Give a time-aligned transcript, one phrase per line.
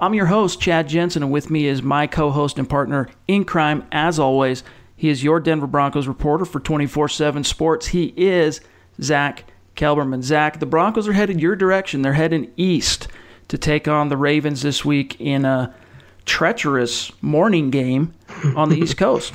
[0.00, 3.44] I'm your host, Chad Jensen, and with me is my co host and partner in
[3.44, 4.64] crime, as always.
[4.96, 7.88] He is your Denver Broncos reporter for 24 7 Sports.
[7.88, 8.60] He is
[9.00, 9.44] Zack
[9.76, 10.22] Kelberman.
[10.22, 12.02] Zack, the Broncos are headed your direction.
[12.02, 13.08] They're heading east
[13.48, 15.74] to take on the Ravens this week in a
[16.24, 18.14] treacherous morning game
[18.56, 19.34] on the East Coast.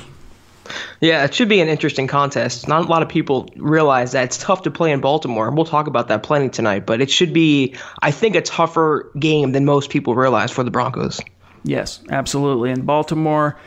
[1.01, 2.67] Yeah, it should be an interesting contest.
[2.67, 5.49] Not a lot of people realize that it's tough to play in Baltimore.
[5.51, 9.51] We'll talk about that plenty tonight, but it should be, I think, a tougher game
[9.51, 11.19] than most people realize for the Broncos.
[11.63, 12.71] Yes, absolutely.
[12.71, 13.57] In Baltimore,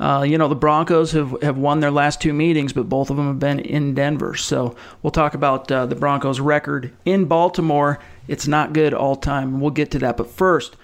[0.00, 3.16] uh, you know, the Broncos have, have won their last two meetings, but both of
[3.16, 4.34] them have been in Denver.
[4.34, 8.00] So we'll talk about uh, the Broncos' record in Baltimore.
[8.26, 9.60] It's not good all time.
[9.60, 10.16] We'll get to that.
[10.16, 10.76] But first,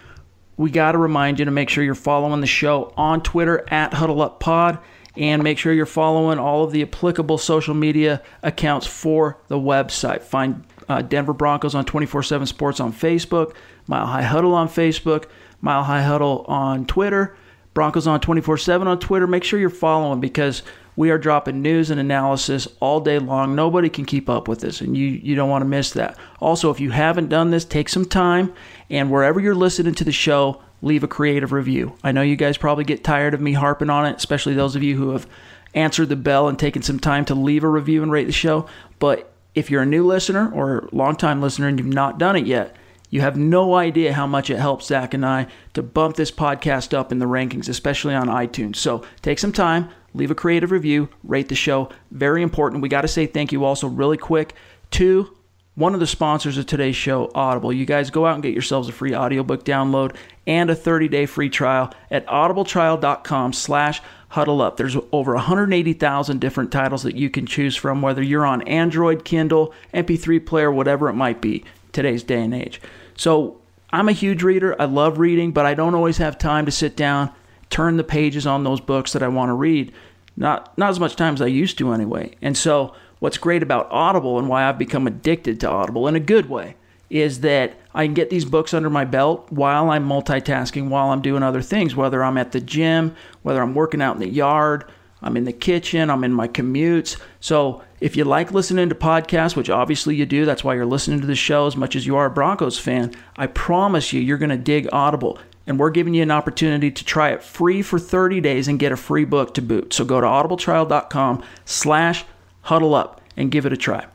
[0.57, 3.93] we got to remind you to make sure you're following the show on Twitter at
[3.93, 4.79] HuddleUpPod
[5.17, 10.23] and make sure you're following all of the applicable social media accounts for the website.
[10.23, 13.55] Find uh, Denver Broncos on 24 7 Sports on Facebook,
[13.87, 15.27] Mile High Huddle on Facebook,
[15.61, 17.37] Mile High Huddle on Twitter,
[17.75, 19.27] Broncos on 24 7 on Twitter.
[19.27, 20.63] Make sure you're following because
[20.97, 23.55] we are dropping news and analysis all day long.
[23.55, 26.19] Nobody can keep up with this, and you, you don't want to miss that.
[26.41, 28.53] Also, if you haven't done this, take some time
[28.91, 31.97] and wherever you're listening to the show, leave a creative review.
[32.03, 34.83] I know you guys probably get tired of me harping on it, especially those of
[34.83, 35.27] you who have
[35.75, 38.67] answered the bell and taken some time to leave a review and rate the show.
[38.99, 42.77] But if you're a new listener or longtime listener and you've not done it yet,
[43.11, 46.95] you have no idea how much it helps Zack and I to bump this podcast
[46.95, 48.77] up in the rankings, especially on iTunes.
[48.77, 51.89] So take some time, leave a creative review, rate the show.
[52.13, 52.83] Very important.
[52.83, 54.55] We got to say thank you also, really quick,
[54.93, 55.37] to
[55.81, 57.73] one of the sponsors of today's show, Audible.
[57.73, 60.15] You guys go out and get yourselves a free audiobook download
[60.47, 64.77] and a 30-day free trial at audibletrial.com slash huddle up.
[64.77, 69.73] There's over 180,000 different titles that you can choose from, whether you're on Android, Kindle,
[69.95, 72.81] MP3 player, whatever it might be, today's day and age.
[73.17, 73.59] So
[73.91, 74.81] I'm a huge reader.
[74.81, 77.33] I love reading, but I don't always have time to sit down,
[77.71, 79.93] turn the pages on those books that I want to read.
[80.37, 82.35] Not not as much time as I used to anyway.
[82.41, 86.21] And so what's great about Audible and why I've become addicted to Audible in a
[86.21, 86.75] good way
[87.09, 91.23] is that I can get these books under my belt while I'm multitasking, while I'm
[91.23, 94.85] doing other things, whether I'm at the gym, whether I'm working out in the yard,
[95.21, 97.21] I'm in the kitchen, I'm in my commutes.
[97.41, 101.21] So if you like listening to podcasts, which obviously you do, that's why you're listening
[101.21, 104.39] to the show as much as you are a Broncos fan, I promise you, you're
[104.39, 105.39] going to dig Audible.
[105.67, 108.93] And we're giving you an opportunity to try it free for 30 days and get
[108.93, 109.93] a free book to boot.
[109.93, 112.25] So go to audibletrial.com slash
[112.63, 114.07] huddle up and give it a try.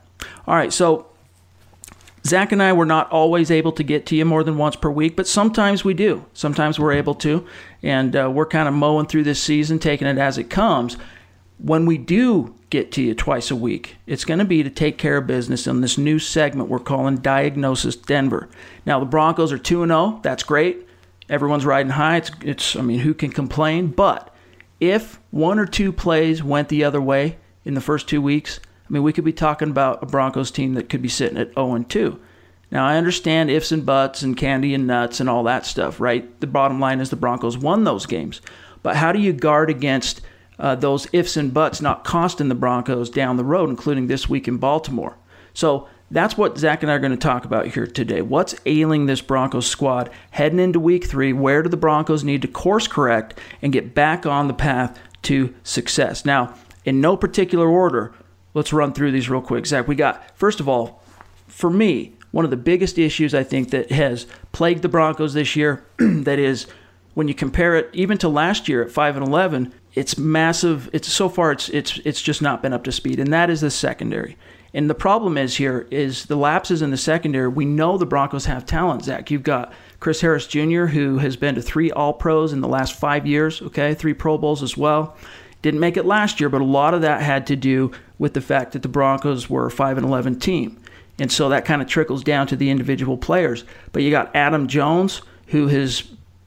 [0.46, 1.06] All right, so
[2.26, 4.90] Zack and I were not always able to get to you more than once per
[4.90, 6.24] week, but sometimes we do.
[6.34, 7.46] Sometimes we're able to,
[7.82, 10.96] and uh, we're kind of mowing through this season, taking it as it comes.
[11.58, 14.98] When we do get to you twice a week, it's going to be to take
[14.98, 18.48] care of business in this new segment we're calling Diagnosis Denver.
[18.84, 20.20] Now, the Broncos are 2 0.
[20.22, 20.86] That's great.
[21.28, 22.18] Everyone's riding high.
[22.18, 23.88] It's, it's, I mean, who can complain?
[23.88, 24.34] But
[24.80, 28.92] if one or two plays went the other way, in the first two weeks, I
[28.92, 31.74] mean, we could be talking about a Broncos team that could be sitting at 0
[31.74, 32.18] and 2.
[32.70, 36.40] Now, I understand ifs and buts and candy and nuts and all that stuff, right?
[36.40, 38.40] The bottom line is the Broncos won those games.
[38.82, 40.20] But how do you guard against
[40.58, 44.46] uh, those ifs and buts not costing the Broncos down the road, including this week
[44.46, 45.16] in Baltimore?
[45.52, 48.22] So that's what Zack and I are going to talk about here today.
[48.22, 51.32] What's ailing this Broncos squad heading into week three?
[51.32, 55.52] Where do the Broncos need to course correct and get back on the path to
[55.64, 56.24] success?
[56.24, 56.54] Now,
[56.86, 58.14] in no particular order,
[58.54, 59.66] let's run through these real quick.
[59.66, 61.02] Zack, we got, first of all,
[61.46, 65.56] for me, one of the biggest issues I think that has plagued the Broncos this
[65.56, 66.66] year, that is,
[67.14, 70.90] when you compare it even to last year at 5 and 11, it's massive.
[70.92, 73.62] It's so far it's it's it's just not been up to speed, and that is
[73.62, 74.36] the secondary.
[74.74, 77.48] And the problem is here is the lapses in the secondary.
[77.48, 79.30] We know the Broncos have talent, Zack.
[79.30, 82.94] You've got Chris Harris Jr., who has been to three All Pros in the last
[82.94, 83.62] five years.
[83.62, 85.16] Okay, three Pro Bowls as well.
[85.66, 87.90] Didn't make it last year, but a lot of that had to do
[88.20, 90.80] with the fact that the Broncos were a 5 and 11 team.
[91.18, 93.64] And so that kind of trickles down to the individual players.
[93.90, 96.04] But you got Adam Jones, who has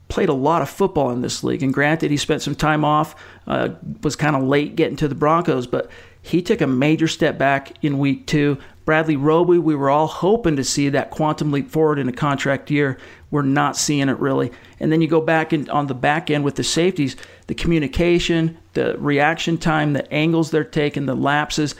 [0.07, 1.61] played a lot of football in this league.
[1.61, 3.13] And granted, he spent some time off,
[3.45, 3.71] uh,
[4.03, 5.91] was kind of late getting to the Broncos, but
[6.29, 8.59] he took a major step back in week two.
[8.85, 12.69] Bradley Roby, we were all hoping to see that quantum leap forward in a contract
[12.69, 12.99] year.
[13.31, 14.51] We're not seeing it really.
[14.79, 17.15] And then you go back on the back end with the safeties,
[17.47, 21.73] the communication, the reaction time, the angles they're taking, the lapses.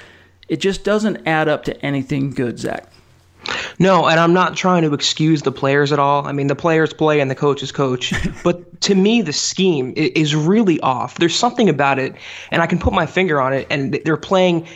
[0.48, 2.92] It just doesn't add up to anything good, Zack.
[3.82, 6.28] No, and I'm not trying to excuse the players at all.
[6.28, 8.14] I mean, the players play and the coaches coach.
[8.44, 11.16] but to me, the scheme is really off.
[11.16, 12.14] There's something about it,
[12.52, 14.68] and I can put my finger on it, and they're playing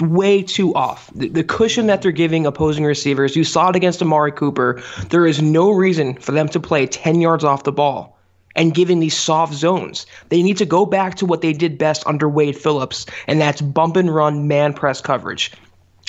[0.00, 1.10] way too off.
[1.14, 4.80] The, the, cushion that they're giving opposing receivers, you saw it against Amari Cooper.
[5.08, 8.16] There is no reason for them to play 10 yards off the ball
[8.54, 10.06] and giving these soft zones.
[10.28, 13.60] They need to go back to what they did best under Wade Phillips, and that's
[13.60, 15.52] bump and run man press coverage.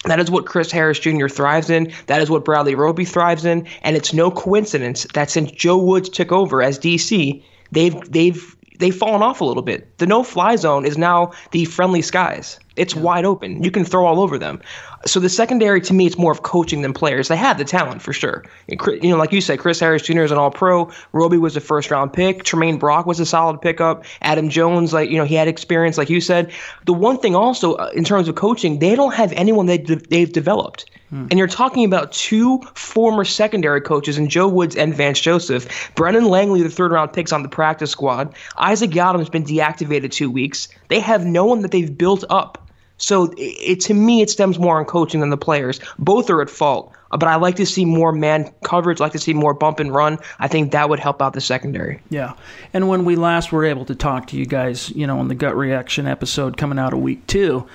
[0.06, 1.28] That is what Chris Harris Jr.
[1.28, 1.92] thrives in.
[2.06, 3.68] That is what Bradley Roby thrives in.
[3.82, 8.96] And it's no coincidence that since Joe Woods took over as DC, they've they've they've
[8.96, 9.98] fallen off a little bit.
[9.98, 12.60] The no fly zone is now the friendly skies.
[12.78, 13.02] It's yeah.
[13.02, 13.64] wide open.
[13.64, 14.62] You can throw all over them.
[15.06, 17.28] So the secondary, to me, it's more of coaching than players.
[17.28, 18.44] They have the talent for sure.
[18.68, 20.22] You know, like you said, Chris Harris Jr.
[20.22, 20.92] is an All-Pro.
[21.14, 22.44] Roby was a first-round pick.
[22.44, 24.06] Tramaine Brock was a solid pickup.
[24.22, 26.52] Adam Jones, like you know, he had experience, like you said.
[26.86, 30.32] The one thing also, uh, in terms of coaching, they don't have anyone that they've
[30.32, 30.90] developed.
[31.10, 31.28] Hmm.
[31.30, 35.92] And you're talking about two former secondary coaches in Joe Woods and Vance Joseph.
[35.96, 38.36] Brendan Langley, the third round picks on the practice squad.
[38.58, 40.68] Isaac Yiadom's been deactivated two weeks.
[40.90, 42.67] They have no one that they've built up.
[42.98, 45.80] So it, to me, it stems more on coaching than the players.
[46.00, 46.94] Both are at fault.
[47.10, 49.00] But I like to see more man coverage.
[49.00, 50.20] I like to see more bump and run.
[50.40, 52.02] I think that would help out the secondary.
[52.10, 52.34] Yeah,
[52.74, 55.36] and when we last were able to talk to you guys, you know, on the
[55.36, 57.66] gut reaction episode coming out of week two,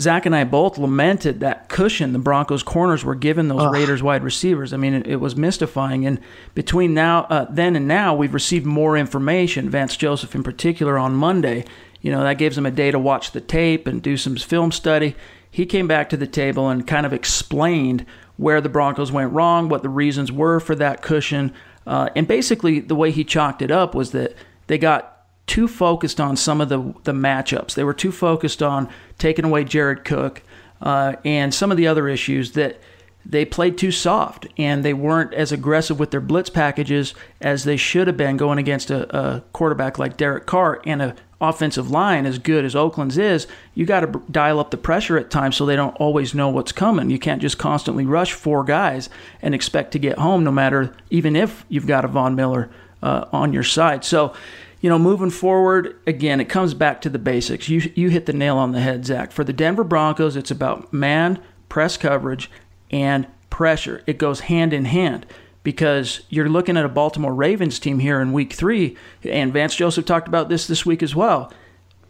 [0.00, 3.72] Zack and I both lamented that cushion the Broncos corners were given those Ugh.
[3.72, 4.72] Raiders wide receivers.
[4.72, 6.06] I mean, it, it was mystifying.
[6.06, 6.20] And
[6.54, 9.70] between now, uh, then and now, we've received more information.
[9.70, 11.64] Vance Joseph, in particular, on Monday,
[12.00, 14.72] you know, that gives him a day to watch the tape and do some film
[14.72, 15.14] study.
[15.50, 18.06] He came back to the table and kind of explained
[18.36, 21.52] where the Broncos went wrong, what the reasons were for that cushion.
[21.86, 24.34] Uh, and basically, the way he chalked it up was that
[24.66, 27.74] they got too focused on some of the, the matchups.
[27.74, 28.88] They were too focused on
[29.18, 30.42] taking away Jared Cook
[30.80, 32.78] uh, and some of the other issues that
[33.26, 37.76] they played too soft and they weren't as aggressive with their blitz packages as they
[37.76, 42.26] should have been going against a, a quarterback like Derek Carr and a offensive line
[42.26, 45.64] as good as Oakland's is, you got to dial up the pressure at times so
[45.64, 47.10] they don't always know what's coming.
[47.10, 49.08] You can't just constantly rush four guys
[49.40, 52.70] and expect to get home, no matter even if you've got a Von Miller
[53.02, 54.04] uh, on your side.
[54.04, 54.34] So,
[54.80, 57.68] you know, moving forward, again, it comes back to the basics.
[57.68, 59.32] You you hit the nail on the head, Zack.
[59.32, 62.50] For the Denver Broncos, it's about man, press coverage,
[62.90, 64.02] and pressure.
[64.06, 65.26] It goes hand in hand
[65.62, 70.06] because you're looking at a Baltimore Ravens team here in week three, and Vance Joseph
[70.06, 71.52] talked about this this week as well.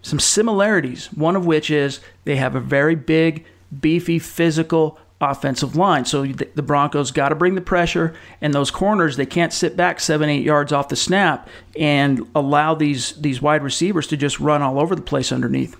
[0.02, 3.44] Some similarities, one of which is they have a very big,
[3.80, 6.06] beefy, physical offensive line.
[6.06, 10.00] So the Broncos got to bring the pressure, and those corners they can't sit back
[10.00, 11.48] seven, eight yards off the snap
[11.78, 15.76] and allow these these wide receivers to just run all over the place underneath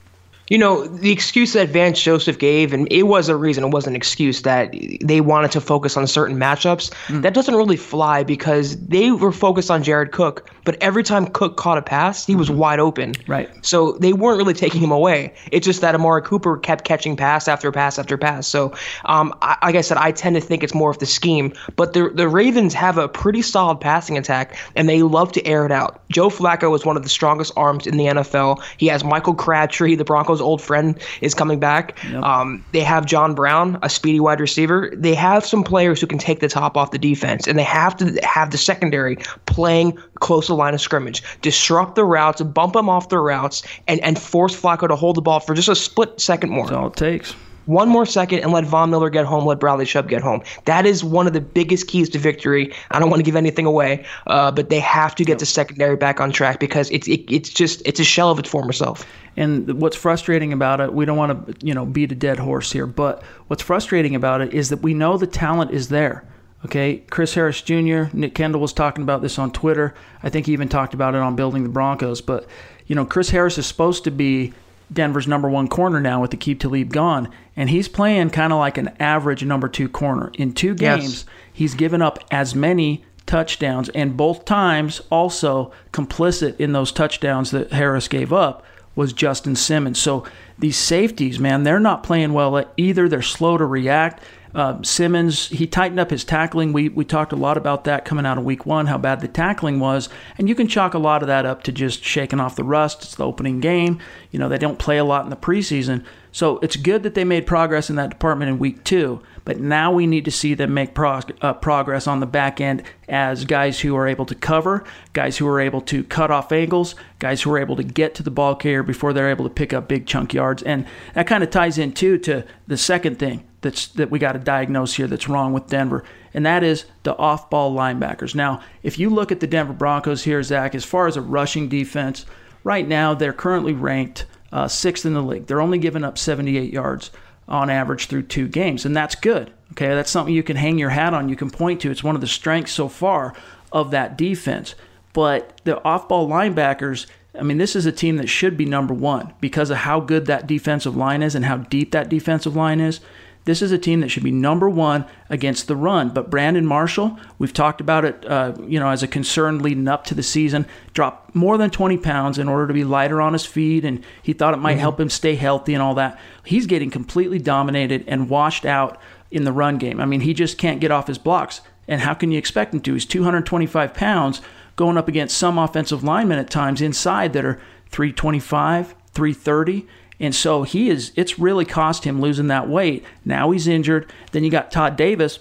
[0.50, 3.86] you know, the excuse that Vance Joseph gave, and it was a reason, it was
[3.86, 6.92] an excuse that they wanted to focus on certain matchups.
[7.06, 7.22] Mm.
[7.22, 11.56] That doesn't really fly because they were focused on Jared Cook, but every time Cook
[11.56, 12.58] caught a pass, he was mm-hmm.
[12.58, 13.14] wide open.
[13.26, 13.50] Right.
[13.66, 15.34] So they weren't really taking him away.
[15.50, 18.46] It's just that Amari Cooper kept catching pass after pass after pass.
[18.46, 18.72] So,
[19.06, 21.92] um, I, like I said, I tend to think it's more of the scheme, but
[21.92, 25.72] the, the Ravens have a pretty solid passing attack, and they love to air it
[25.72, 26.00] out.
[26.08, 28.62] Joe Flacco is one of the strongest arms in the NFL.
[28.76, 31.98] He has Michael Crabtree, the Broncos old friend is coming back.
[32.04, 32.22] Yep.
[32.22, 34.92] Um, they have John Brown, a speedy wide receiver.
[34.94, 37.96] They have some players who can take the top off the defense, and they have
[37.96, 42.74] to have the secondary playing close to the line of scrimmage, disrupt the routes, bump
[42.74, 45.74] them off the routes, and, and force Flacco to hold the ball for just a
[45.74, 46.66] split second more.
[46.66, 47.34] That's all it takes
[47.70, 50.42] one more second and let Von Miller get home, let Bradley Chubb get home.
[50.64, 52.74] That is one of the biggest keys to victory.
[52.90, 55.96] I don't want to give anything away, uh, but they have to get the secondary
[55.96, 59.06] back on track because it's it, it's just it's a shell of its former self.
[59.36, 62.72] And what's frustrating about it, we don't want to you know beat a dead horse
[62.72, 66.24] here, but what's frustrating about it is that we know the talent is there.
[66.64, 69.94] Okay, Chris Harris Jr., Nick Kendell was talking about this on Twitter.
[70.22, 72.20] I think he even talked about it on Building the Broncos.
[72.20, 72.46] But,
[72.86, 74.52] you know, Chris Harris is supposed to be
[74.92, 78.58] Denver's number one corner now with the Aqib Talib gone, and he's playing kind of
[78.58, 80.30] like an average number two corner.
[80.34, 81.26] In two games, yes.
[81.52, 87.72] he's given up as many touchdowns, and both times also complicit in those touchdowns that
[87.72, 88.64] Harris gave up
[88.96, 90.00] was Justin Simmons.
[90.00, 90.24] So
[90.58, 93.08] these safeties, man, they're not playing well either.
[93.08, 94.22] They're slow to react.
[94.54, 96.72] Uh, Simmons, he tightened up his tackling.
[96.72, 99.28] We, we talked a lot about that coming out of week one, how bad the
[99.28, 100.08] tackling was.
[100.38, 103.02] And you can chalk a lot of that up to just shaking off the rust.
[103.02, 104.00] It's the opening game.
[104.30, 106.04] You know, they don't play a lot in the preseason.
[106.32, 109.22] So it's good that they made progress in that department in week two.
[109.44, 112.82] But now we need to see them make prog- uh, progress on the back end
[113.08, 116.94] as guys who are able to cover, guys who are able to cut off angles,
[117.18, 119.72] guys who are able to get to the ball carrier before they're able to pick
[119.72, 120.62] up big chunk yards.
[120.62, 124.32] And that kind of ties in too to the second thing that's that we got
[124.32, 128.34] to diagnose here that's wrong with Denver, and that is the off-ball linebackers.
[128.34, 131.68] Now, if you look at the Denver Broncos here, Zack, as far as a rushing
[131.68, 132.24] defense,
[132.64, 135.46] right now they're currently ranked uh, sixth in the league.
[135.46, 137.10] They're only giving up 78 yards
[137.48, 139.52] on average through two games, and that's good.
[139.72, 141.28] Okay, that's something you can hang your hat on.
[141.28, 141.90] You can point to.
[141.90, 143.34] It's one of the strengths so far
[143.72, 144.74] of that defense.
[145.12, 147.06] But the off-ball linebackers.
[147.38, 150.26] I mean, this is a team that should be number one because of how good
[150.26, 153.00] that defensive line is and how deep that defensive line is.
[153.46, 156.10] This is a team that should be number one against the run.
[156.10, 160.04] But Brandon Marshall, we've talked about it, uh, you know, as a concern leading up
[160.06, 163.46] to the season, dropped more than 20 pounds in order to be lighter on his
[163.46, 164.80] feet, and he thought it might mm-hmm.
[164.80, 166.18] help him stay healthy and all that.
[166.44, 170.00] He's getting completely dominated and washed out in the run game.
[170.00, 171.62] I mean, he just can't get off his blocks.
[171.88, 172.92] And how can you expect him to?
[172.92, 174.42] He's 225 pounds
[174.76, 179.88] going up against some offensive linemen at times inside that are 325, 330
[180.20, 183.04] and so he is it's really cost him losing that weight.
[183.24, 184.12] Now he's injured.
[184.32, 185.38] Then you got Todd Davis,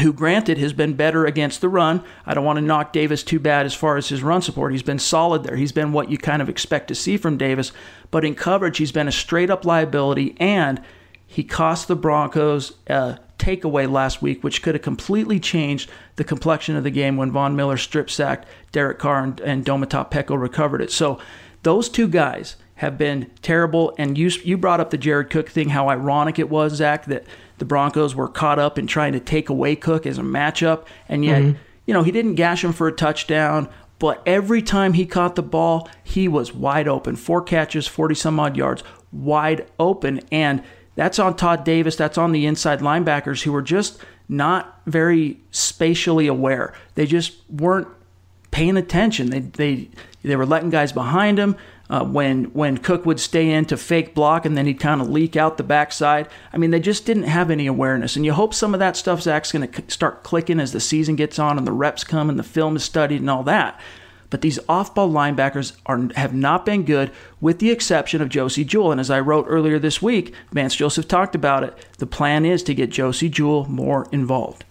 [0.00, 2.02] who granted has been better against the run.
[2.24, 4.72] I don't want to knock Davis too bad as far as his run support.
[4.72, 5.56] He's been solid there.
[5.56, 7.72] He's been what you kind of expect to see from Davis.
[8.10, 10.80] But in coverage, he's been a straight up liability and
[11.26, 16.76] he cost the Broncos a takeaway last week, which could have completely changed the complexion
[16.76, 20.80] of the game when Von Miller strip sacked Derek Carr and, and Domata Peko recovered
[20.80, 20.92] it.
[20.92, 21.18] So
[21.62, 23.94] those two guys have been terrible.
[23.98, 27.24] And you you brought up the Jared Cook thing, how ironic it was, Zack, that
[27.58, 31.24] the Broncos were caught up in trying to take away Cook as a matchup, and
[31.24, 31.58] yet mm-hmm.
[31.86, 33.68] you know he didn't gash him for a touchdown.
[33.98, 37.16] But every time he caught the ball, he was wide open.
[37.16, 40.20] Four catches, 40 some odd yards, wide open.
[40.30, 40.62] And
[40.96, 41.96] that's on Todd Davis.
[41.96, 46.74] That's on the inside linebackers who were just not very spatially aware.
[46.96, 47.88] They just weren't
[48.54, 49.30] paying attention.
[49.30, 49.90] They, they,
[50.22, 51.56] they were letting guys behind them
[51.90, 55.10] uh, when when Cook would stay in to fake block and then he'd kind of
[55.10, 56.28] leak out the backside.
[56.52, 58.14] I mean, they just didn't have any awareness.
[58.14, 61.16] And you hope some of that stuff Zack's going to start clicking as the season
[61.16, 63.78] gets on and the reps come and the film is studied and all that.
[64.30, 68.92] But these off-ball linebackers are have not been good, with the exception of Josey Jewell.
[68.92, 71.76] And as I wrote earlier this week, Vance Joseph talked about it.
[71.98, 74.64] The plan is to get Josey Jewell more involved.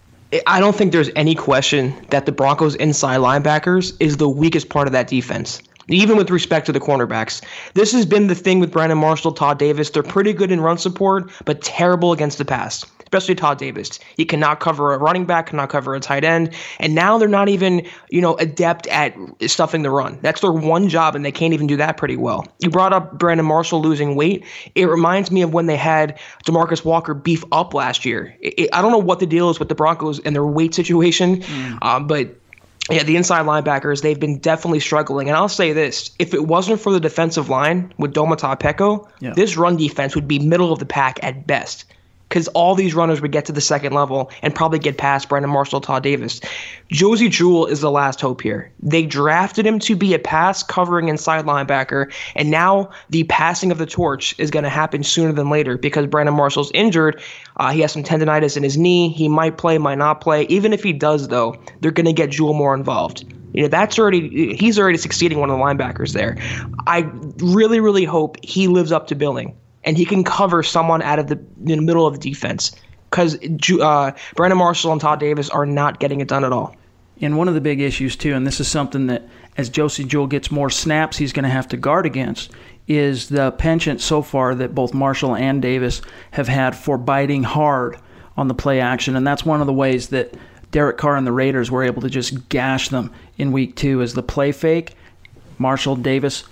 [0.46, 4.88] I don't think there's any question that the Broncos' inside linebackers is the weakest part
[4.88, 7.42] of that defense even with respect to the cornerbacks.
[7.74, 9.90] This has been the thing with Brandon Marshall, Todd Davis.
[9.90, 12.86] They're pretty good in run support, but terrible against the pass.
[13.14, 14.00] Especially Todd Davis.
[14.16, 16.52] He cannot cover a running back, cannot cover a tight end.
[16.80, 19.14] And now they're not even, you know, adept at
[19.46, 20.18] stuffing the run.
[20.20, 22.44] That's their one job, and they can't even do that pretty well.
[22.58, 24.44] You brought up Brandon Marshall losing weight.
[24.74, 28.36] It reminds me of when they had Demarcus Walker beef up last year.
[28.40, 30.74] It, it, I don't know what the deal is with the Broncos and their weight
[30.74, 31.78] situation, mm.
[31.82, 32.34] um, but
[32.90, 35.28] yeah, the inside linebackers, they've been definitely struggling.
[35.28, 39.32] And I'll say this if it wasn't for the defensive line with Domata Peko, yeah.
[39.34, 41.84] this run defense would be middle of the pack at best
[42.34, 45.48] because all these runners would get to the second level and probably get past Brandon
[45.48, 46.40] Marshall, Todd Davis.
[46.90, 48.72] Josey Jewell is the last hope here.
[48.80, 53.78] They drafted him to be a pass covering inside linebacker, and now the passing of
[53.78, 57.22] the torch is going to happen sooner than later because Brandon Marshall's injured.
[57.58, 59.10] Uh, he has some tendonitis in his knee.
[59.10, 60.42] He might play, might not play.
[60.46, 63.24] Even if he does, though, they're going to get Jewell more involved.
[63.52, 66.36] You know, that's already he's already succeeding one of the linebackers there.
[66.88, 71.18] I really, really hope he lives up to billing and he can cover someone out
[71.18, 72.74] of the, the middle of the defense
[73.10, 73.38] because
[73.80, 76.74] uh, Brandon Marshall and Todd Davis are not getting it done at all.
[77.20, 80.26] And one of the big issues too, and this is something that as Josey Jewell
[80.26, 82.50] gets more snaps, he's going to have to guard against,
[82.88, 87.98] is the penchant so far that both Marshall and Davis have had for biting hard
[88.36, 90.34] on the play action, and that's one of the ways that
[90.72, 94.14] Derek Carr and the Raiders were able to just gash them in week two is
[94.14, 94.94] the play fake.
[95.56, 96.42] Marshall Davis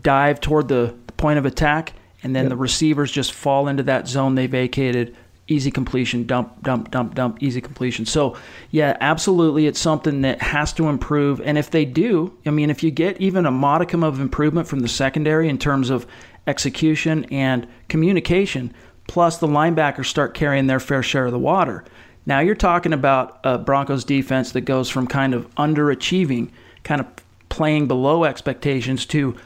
[0.00, 1.92] dive toward the point of attack
[2.24, 2.50] and then yep.
[2.50, 5.14] the receivers just fall into that zone they vacated.
[5.46, 8.06] Easy completion, dump, dump, dump, dump, easy completion.
[8.06, 8.34] So,
[8.70, 11.38] yeah, absolutely, it's something that has to improve.
[11.42, 14.80] And if they do, I mean, if you get even a modicum of improvement from
[14.80, 16.06] the secondary in terms of
[16.46, 18.72] execution and communication,
[19.06, 21.84] plus the linebackers start carrying their fair share of the water.
[22.26, 26.50] Now you're talking about a Broncos defense that goes from kind of underachieving,
[26.82, 27.06] kind of
[27.50, 29.36] playing below expectations to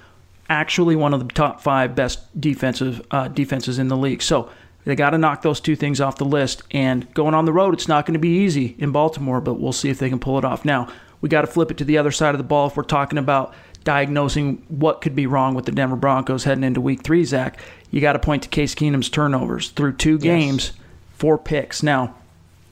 [0.48, 4.22] actually one of the top five best defensive uh, defenses in the league.
[4.22, 4.50] So
[4.88, 6.62] They got to knock those two things off the list.
[6.70, 9.72] And going on the road, it's not going to be easy in Baltimore, but we'll
[9.72, 10.64] see if they can pull it off.
[10.64, 10.88] Now,
[11.20, 13.18] we got to flip it to the other side of the ball if we're talking
[13.18, 13.52] about
[13.84, 17.60] diagnosing what could be wrong with the Denver Broncos heading into week three, Zack.
[17.90, 20.86] You got to point to Case Keenum's turnovers through two games, yes.
[21.16, 21.82] four picks.
[21.82, 22.14] Now,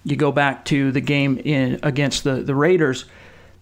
[0.03, 3.05] you go back to the game in against the, the Raiders.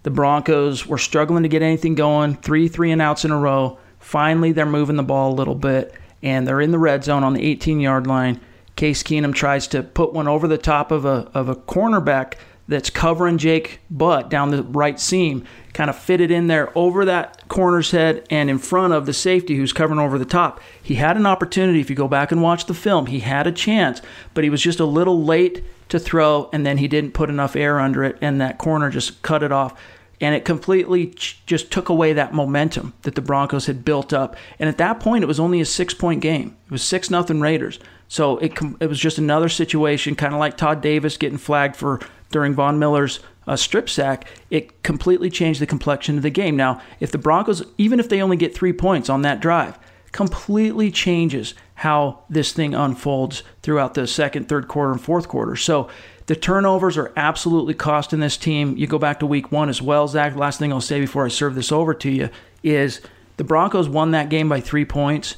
[0.03, 3.79] The Broncos were struggling to get anything going, three three and outs in a row.
[4.05, 7.33] Finally, they're moving the ball a little bit, and they're in the red zone on
[7.33, 8.39] the 18 yard line.
[8.75, 12.35] Case Keenum tries to put one over the top of a, of a cornerback
[12.67, 15.43] that's covering Jake Butt down the right seam,
[15.73, 19.55] kind of fitted in there over that corner's head and in front of the safety
[19.55, 20.61] who's covering over the top.
[20.83, 21.79] He had an opportunity.
[21.79, 24.03] If you go back and watch the film, he had a chance,
[24.35, 27.55] but he was just a little late to throw, and then he didn't put enough
[27.55, 29.73] air under it, and that corner just cut it off.
[30.21, 31.07] And it completely
[31.45, 34.35] just took away that momentum that the Broncos had built up.
[34.59, 36.55] And at that point, it was only a six point game.
[36.65, 37.79] It was 6 nothing Raiders.
[38.07, 41.99] So it, it was just another situation, kind of like Todd Davis getting flagged for
[42.31, 44.27] during Von Miller's uh, strip sack.
[44.49, 46.55] It completely changed the complexion of the game.
[46.55, 49.77] Now, if the Broncos, even if they only get three points on that drive,
[50.11, 55.55] completely changes how this thing unfolds throughout the second, third quarter, and fourth quarter.
[55.55, 55.89] So
[56.27, 58.75] the turnovers are absolutely costing this team.
[58.77, 60.35] You go back to week one as well, Zack.
[60.35, 62.29] Last thing I'll say before I serve this over to you
[62.63, 63.01] is
[63.37, 65.37] the Broncos won that game by three points.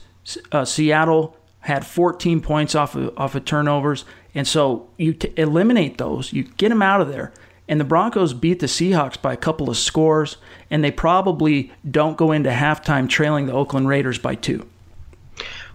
[0.52, 4.06] Uh, Seattle had 14 points off of, off of turnovers.
[4.34, 7.34] And so you t- eliminate those, you get them out of there.
[7.68, 10.38] And the Broncos beat the Seahawks by a couple of scores,
[10.70, 14.66] and they probably don't go into halftime trailing the Oakland Raiders by two.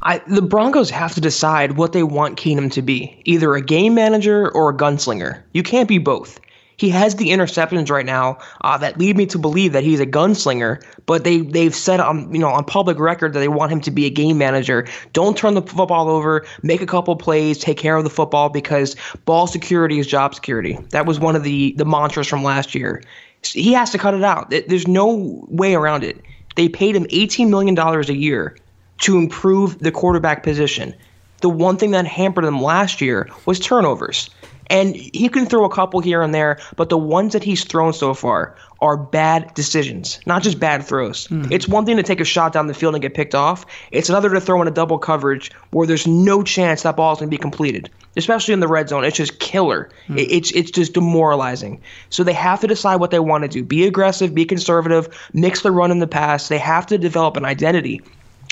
[0.04, 3.94] I, the Broncos have to decide what they want Keenum to be either a game
[3.94, 5.40] manager or a gunslinger.
[5.52, 6.40] You can't be both.
[6.76, 10.06] He has the interceptions right now uh, that lead me to believe that he's a
[10.06, 13.80] gunslinger, but they they've said on you know on public record that they want him
[13.82, 14.88] to be a game manager.
[15.12, 18.96] Don't turn the football over, make a couple plays, take care of the football because
[19.26, 20.76] ball security is job security.
[20.90, 23.02] That was one of the the mantras from last year.
[23.44, 24.50] He has to cut it out.
[24.50, 26.20] There's no way around it.
[26.56, 28.56] They paid him 18 million dollars a year
[29.02, 30.94] to improve the quarterback position.
[31.40, 34.30] The one thing that hampered them last year was turnovers.
[34.70, 37.92] And he can throw a couple here and there, but the ones that he's thrown
[37.92, 41.26] so far are bad decisions, not just bad throws.
[41.26, 41.52] Mm-hmm.
[41.52, 43.66] It's one thing to take a shot down the field and get picked off.
[43.90, 47.18] It's another to throw in a double coverage where there's no chance that ball is
[47.18, 49.04] going to be completed, especially in the red zone.
[49.04, 49.90] It's just killer.
[50.04, 50.18] Mm-hmm.
[50.18, 51.80] It's it's just demoralizing.
[52.08, 55.62] So they have to decide what they want to do: be aggressive, be conservative, mix
[55.62, 56.48] the run and the pass.
[56.48, 58.00] They have to develop an identity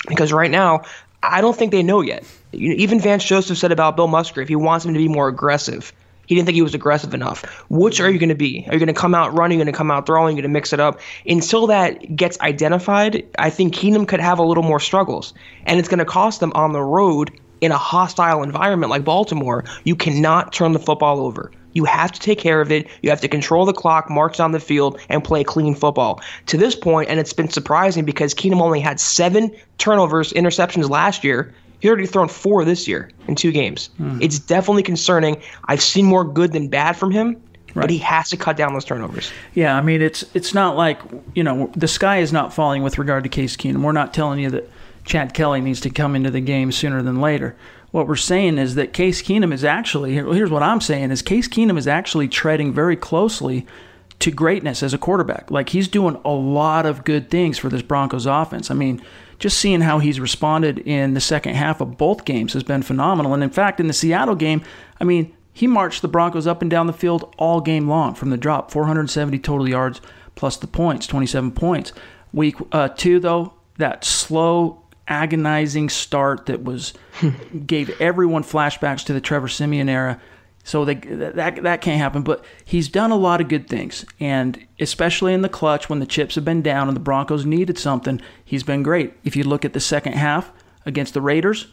[0.07, 0.83] because right now
[1.23, 2.23] I don't think they know yet.
[2.53, 5.93] Even Vance Joseph said about Bill Musgrave, he wants him to be more aggressive.
[6.25, 7.43] He didn't think he was aggressive enough.
[7.69, 8.65] Which are you going to be?
[8.67, 9.57] Are you going to come out running?
[9.57, 10.27] Are you going to come out throwing?
[10.27, 10.99] Are you going to mix it up?
[11.25, 15.33] Until that gets identified, I think Keenum could have a little more struggles.
[15.65, 19.65] And it's going to cost them on the road in a hostile environment like Baltimore.
[19.83, 21.51] You cannot turn the football over.
[21.73, 22.87] You have to take care of it.
[23.01, 26.21] You have to control the clock, march down the field, and play clean football.
[26.47, 31.23] To this point, and it's been surprising because Keenum only had seven turnovers, interceptions last
[31.23, 31.53] year.
[31.79, 33.89] He's already thrown four this year in two games.
[33.97, 34.21] Hmm.
[34.21, 35.41] It's definitely concerning.
[35.65, 37.41] I've seen more good than bad from him,
[37.73, 37.81] right.
[37.81, 39.31] but he has to cut down those turnovers.
[39.55, 40.99] Yeah, I mean it's it's not like
[41.33, 43.81] you know the sky is not falling with regard to Case Keenum.
[43.81, 44.69] We're not telling you that
[45.05, 47.55] Chad Kelly needs to come into the game sooner than later.
[47.91, 51.47] What we're saying is that Case Keenum is actually here's what I'm saying is Case
[51.47, 53.67] Keenum is actually treading very closely
[54.19, 55.51] to greatness as a quarterback.
[55.51, 58.71] Like he's doing a lot of good things for this Broncos offense.
[58.71, 59.01] I mean,
[59.39, 63.33] just seeing how he's responded in the second half of both games has been phenomenal.
[63.33, 64.61] And in fact, in the Seattle game,
[64.99, 68.29] I mean, he marched the Broncos up and down the field all game long from
[68.29, 69.99] the drop 470 total yards
[70.35, 71.91] plus the points, 27 points.
[72.31, 74.80] Week uh, two, though, that slow,
[75.11, 76.93] agonizing start that was
[77.65, 80.19] gave everyone flashbacks to the Trevor Siemian era
[80.63, 82.21] so they, that that can't happen.
[82.21, 86.05] But he's done a lot of good things, and especially in the clutch when the
[86.05, 89.13] chips have been down and the Broncos needed something, he's been great.
[89.23, 90.51] If you look at the second half
[90.85, 91.67] against the Raiders,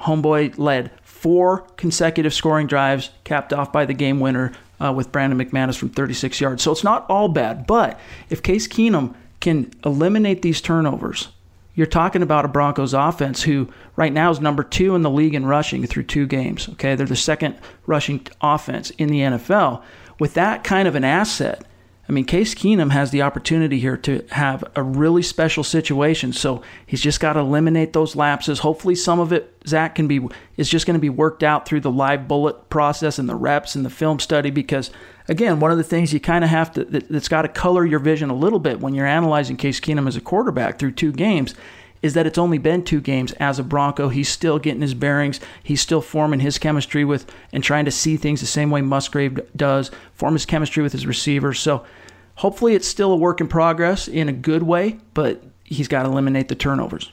[0.00, 5.38] homeboy led four consecutive scoring drives, capped off by the game winner uh, with Brandon
[5.38, 6.62] McManus from 36 yards.
[6.62, 7.66] So it's not all bad.
[7.66, 11.28] But if Case Keenum can eliminate these turnovers
[11.74, 15.34] you're talking about a Broncos offense who right now is number two in the league
[15.34, 16.68] in rushing through two games.
[16.70, 19.82] Okay, they're the second rushing offense in the NFL.
[20.20, 21.64] With that kind of an asset,
[22.08, 26.32] I mean, Case Keenum has the opportunity here to have a really special situation.
[26.32, 28.58] So he's just got to eliminate those lapses.
[28.58, 31.80] Hopefully, some of it Zack can be is just going to be worked out through
[31.80, 34.90] the live bullet process and the reps and the film study because
[35.28, 37.84] again, one of the things you kind of have to that, that's got to color
[37.84, 41.12] your vision a little bit when you're analyzing Case Keenum as a quarterback through two
[41.12, 41.54] games
[42.02, 44.10] is that it's only been two games as a Bronco.
[44.10, 45.40] He's still getting his bearings.
[45.62, 49.40] He's still forming his chemistry with and trying to see things the same way Musgrave
[49.56, 51.60] does, form his chemistry with his receivers.
[51.60, 51.86] So
[52.34, 56.10] hopefully it's still a work in progress in a good way, but he's got to
[56.10, 57.10] eliminate the turnovers.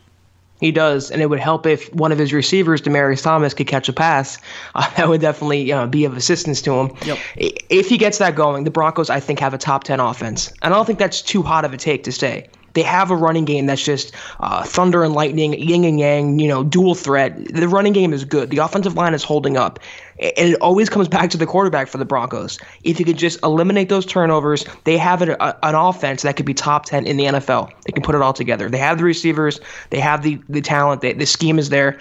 [0.62, 3.90] He does, and it would help if one of his receivers, Demaryius Thomas, could catch
[3.90, 4.38] a pass.
[4.74, 6.96] Uh, that would definitely uh, be of assistance to him.
[7.06, 7.18] Yep.
[7.36, 10.48] If he gets that going, the Broncos, I think, have a top 10 offense.
[10.62, 12.48] And I don't think that's too hot of a take to say.
[12.74, 16.48] They have a running game that's just uh, thunder and lightning, yin and yang, you
[16.48, 17.54] know, dual threat.
[17.54, 18.50] The running game is good.
[18.50, 19.80] The offensive line is holding up.
[20.20, 22.60] And it always comes back to the quarterback for the Broncos.
[22.84, 26.46] If you could just eliminate those turnovers, they have a, a, an offense that could
[26.46, 27.72] be top 10 in the NFL.
[27.86, 28.70] They can put it all together.
[28.70, 32.00] They have the receivers, they have the, the talent, they, the scheme is there.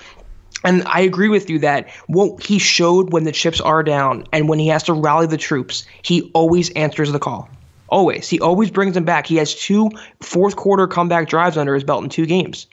[0.65, 4.49] And I agree with you that what he showed when the chips are down and
[4.49, 7.49] when he has to rally the troops, he always answers the call.
[7.91, 8.29] Always.
[8.29, 9.27] He always brings them back.
[9.27, 12.67] He has two fourth quarter comeback drives under his belt in two games.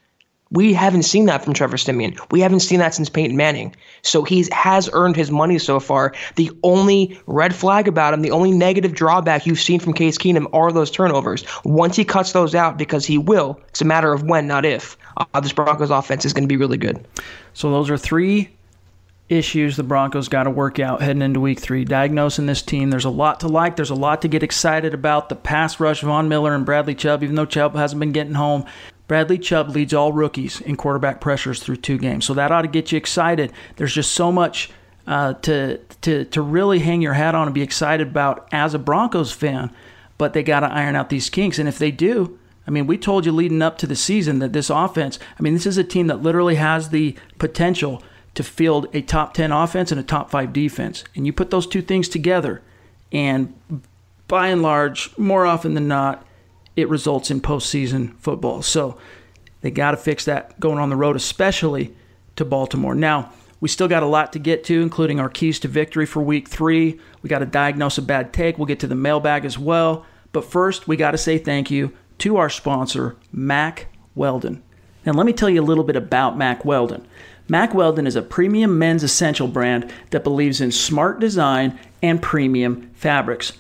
[0.49, 2.15] We haven't seen that from Trevor Siemian.
[2.31, 3.75] We haven't seen that since Peyton Manning.
[4.01, 6.13] So he has earned his money so far.
[6.35, 10.47] The only red flag about him, the only negative drawback you've seen from Case Keenum
[10.53, 11.43] are those turnovers.
[11.65, 14.95] Once he cuts those out, because he will, it's a matter of when, not if.
[15.17, 17.05] Uh, this Broncos offense is going to be really good.
[17.53, 18.49] So those are three
[19.29, 21.83] issues the Broncos got to work out heading into week three.
[21.83, 22.89] Diagnosing this team.
[22.89, 23.75] There's a lot to like.
[23.75, 25.29] There's a lot to get excited about.
[25.29, 28.65] The pass rush, Von Miller and Bradley Chubb, even though Chubb hasn't been getting home.
[29.07, 32.25] Bradley Chubb leads all rookies in quarterback pressures through two games.
[32.25, 33.53] So that ought to get you excited.
[33.77, 34.71] There's just so much
[35.05, 38.79] uh, to, to, to really hang your hat on and be excited about as a
[38.79, 39.73] Broncos fan,
[40.17, 41.57] but they got to iron out these kinks.
[41.57, 42.37] And if they do,
[42.67, 45.53] I mean, we told you leading up to the season that this offense, I mean,
[45.53, 48.03] this is a team that literally has the potential
[48.37, 51.03] to field a top 10 offense and a top 5 defense.
[51.15, 52.61] And you put those two things together,
[53.11, 53.53] and
[54.27, 56.23] by and large, more often than not,
[56.75, 58.61] it results in postseason football.
[58.61, 58.99] So
[59.61, 61.95] they got to fix that going on the road, especially
[62.35, 62.93] to Baltimore.
[62.93, 66.21] Now, we still got a lot to get to, including our keys to victory for
[66.21, 66.99] week three.
[67.23, 68.59] We got to diagnose a bad take.
[68.59, 70.05] We'll get to the mailbag as well.
[70.31, 74.61] But first, we got to say thank you to our sponsor, Mack Weldon.
[75.05, 77.07] And let me tell you a little bit about Mack Weldon.
[77.49, 82.89] Mack Weldon is a premium men's essential brand that believes in smart design and premium
[82.93, 83.53] fabrics.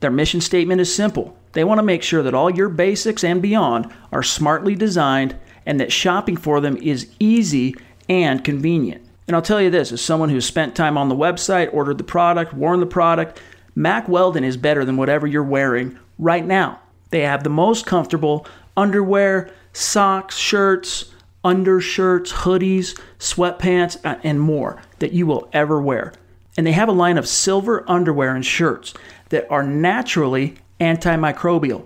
[0.00, 1.36] Their mission statement is simple.
[1.52, 5.36] They want to make sure that all your basics and beyond are smartly designed
[5.66, 7.74] and that shopping for them is easy
[8.08, 9.02] and convenient.
[9.26, 12.04] And I'll tell you this as someone who's spent time on the website, ordered the
[12.04, 13.42] product, worn the product,
[13.74, 16.80] Mack Weldon is better than whatever you're wearing right now.
[17.10, 21.12] They have the most comfortable underwear, socks, shirts,
[21.44, 26.12] undershirts, hoodies, sweatpants, uh, and more that you will ever wear.
[26.56, 28.94] And they have a line of silver underwear and shirts
[29.28, 31.84] that are naturally antimicrobial,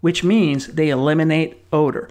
[0.00, 2.08] which means they eliminate odor.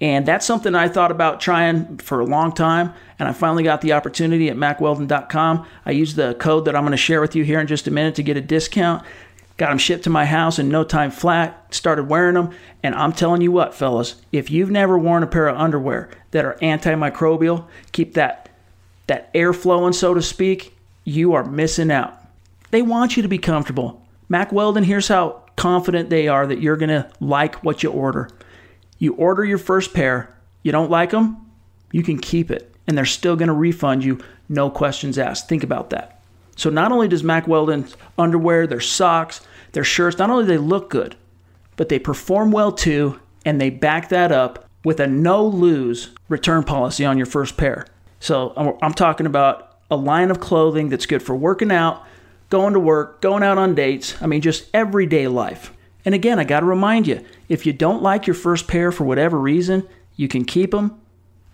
[0.00, 3.80] And that's something I thought about trying for a long time, and I finally got
[3.80, 5.66] the opportunity at mackweldon.com.
[5.86, 7.92] I used the code that I'm going to share with you here in just a
[7.92, 9.04] minute to get a discount.
[9.56, 12.50] Got them shipped to my house in no time flat, started wearing them,
[12.82, 16.44] and I'm telling you what, fellas, if you've never worn a pair of underwear that
[16.44, 18.48] are antimicrobial, keep that
[19.06, 22.18] that air flowing, so to speak, you are missing out.
[22.70, 24.02] They want you to be comfortable.
[24.28, 28.30] Mack Weldon, here's how confident they are that you're going to like what you order.
[28.98, 31.50] You order your first pair, you don't like them,
[31.92, 35.48] you can keep it, and they're still going to refund you, no questions asked.
[35.48, 36.13] Think about that.
[36.56, 39.40] So not only does Mack Weldon's underwear, their socks,
[39.72, 41.16] their shirts, not only they look good,
[41.76, 46.62] but they perform well too, and they back that up with a no lose return
[46.62, 47.86] policy on your first pair.
[48.20, 52.04] So I'm talking about a line of clothing that's good for working out,
[52.50, 55.72] going to work, going out on dates, I mean, just everyday life.
[56.04, 59.04] And again, I got to remind you if you don't like your first pair for
[59.04, 61.00] whatever reason, you can keep them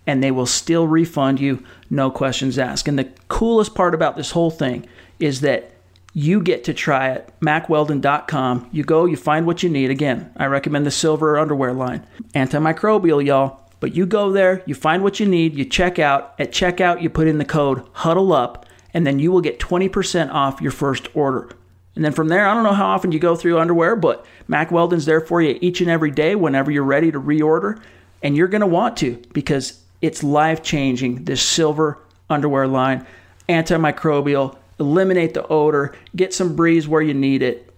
[0.07, 2.87] and they will still refund you, no questions asked.
[2.87, 4.87] And the coolest part about this whole thing
[5.19, 5.71] is that
[6.13, 7.31] you get to try it.
[7.41, 8.69] MackWeldon.com.
[8.71, 9.89] You go, you find what you need.
[9.89, 12.05] Again, I recommend the silver underwear line.
[12.33, 13.61] Antimicrobial, y'all.
[13.79, 16.35] But you go there, you find what you need, you check out.
[16.37, 20.31] At checkout, you put in the code HUDDLE UP, and then you will get 20%
[20.31, 21.49] off your first order.
[21.95, 24.71] And then from there, I don't know how often you go through underwear, but Mack
[24.71, 27.81] Weldon's there for you each and every day whenever you're ready to reorder.
[28.21, 31.97] And you're going to want to because it's life changing, this silver
[32.29, 33.05] underwear line,
[33.49, 37.73] antimicrobial, eliminate the odor, get some breeze where you need it.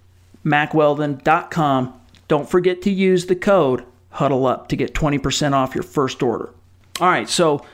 [0.46, 2.00] MackWeldon.com.
[2.28, 6.50] Don't forget to use the code Huddle Up to get 20% off your first order.
[7.00, 7.66] All right, so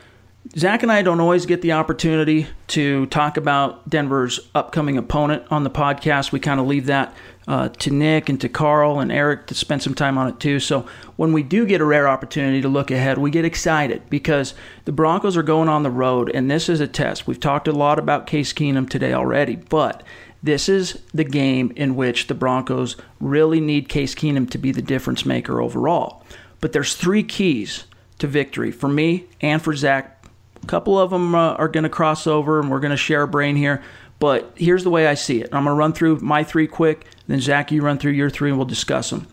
[0.58, 5.64] Zack and I don't always get the opportunity to talk about Denver's upcoming opponent on
[5.64, 6.32] the podcast.
[6.32, 7.14] We kind of leave that
[7.50, 10.60] uh, to Nick and to Carl and Eric to spend some time on it too.
[10.60, 14.54] So when we do get a rare opportunity to look ahead, we get excited because
[14.86, 17.26] the Broncos are going on the road, and this is a test.
[17.26, 20.04] We've talked a lot about Case Keenum today already, but
[20.44, 24.84] this is the game in which the Broncos really need Case Keenum to be the
[24.84, 26.24] difference maker overall.
[26.62, 27.86] But there's three keys
[28.20, 30.24] to victory for me and for Zack.
[30.62, 33.24] A couple of them uh, are going to cross over, and we're going to share
[33.24, 33.82] a brain here.
[34.20, 35.50] But here's the way I see it.
[35.54, 38.50] I'm going to run through my three quick, then Zack, you run through your three,
[38.50, 39.28] and we'll discuss them.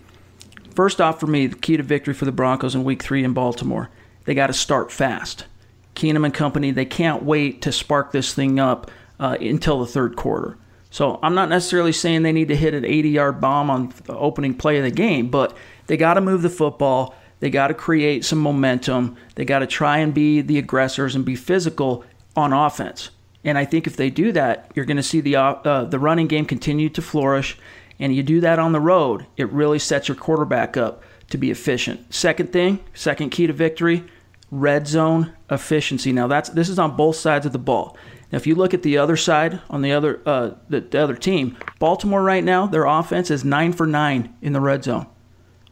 [0.75, 3.33] First off, for me, the key to victory for the Broncos in Week Three in
[3.33, 3.91] Baltimore,
[4.25, 5.47] they got to start fast.
[5.95, 10.15] Keenum and company, they can't wait to spark this thing up uh, until the third
[10.15, 10.59] quarter.
[10.91, 14.17] So I'm not necessarily saying they need to hit an 80 yard bomb on the
[14.17, 17.15] opening play of the game, but they got to move the football.
[17.41, 19.17] They got to create some momentum.
[19.35, 23.11] They got to try and be the aggressors and be physical on offense.
[23.47, 26.27] And I think if they do that, you're going to see the uh, the running
[26.27, 27.57] game continue to flourish.
[27.99, 31.51] And you do that on the road, it really sets your quarterback up to be
[31.51, 32.13] efficient.
[32.13, 34.05] Second thing, second key to victory,
[34.51, 36.13] red zone efficiency.
[36.13, 37.97] Now that's this is on both sides of the ball.
[38.33, 41.15] Now, if you look at the other side on the other uh, the, the other
[41.15, 45.07] team, Baltimore right now, their offense is nine for nine in the red zone.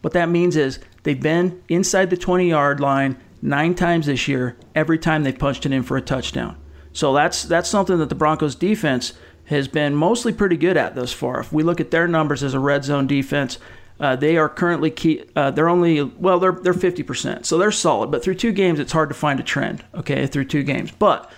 [0.01, 4.57] What that means is they've been inside the 20 yard line nine times this year.
[4.77, 6.57] Every time they've punched it in for a touchdown.
[6.95, 9.13] So that's that's something that the Broncos defense
[9.47, 11.41] has been mostly pretty good at thus far.
[11.41, 13.59] If we look at their numbers as a red zone defense,
[14.01, 15.25] uh, they are currently key.
[15.37, 18.11] Uh, they're only well, they're they're fifty percent, so they're solid.
[18.11, 19.85] But through two games, it's hard to find a trend.
[19.95, 21.31] Okay, through two games, but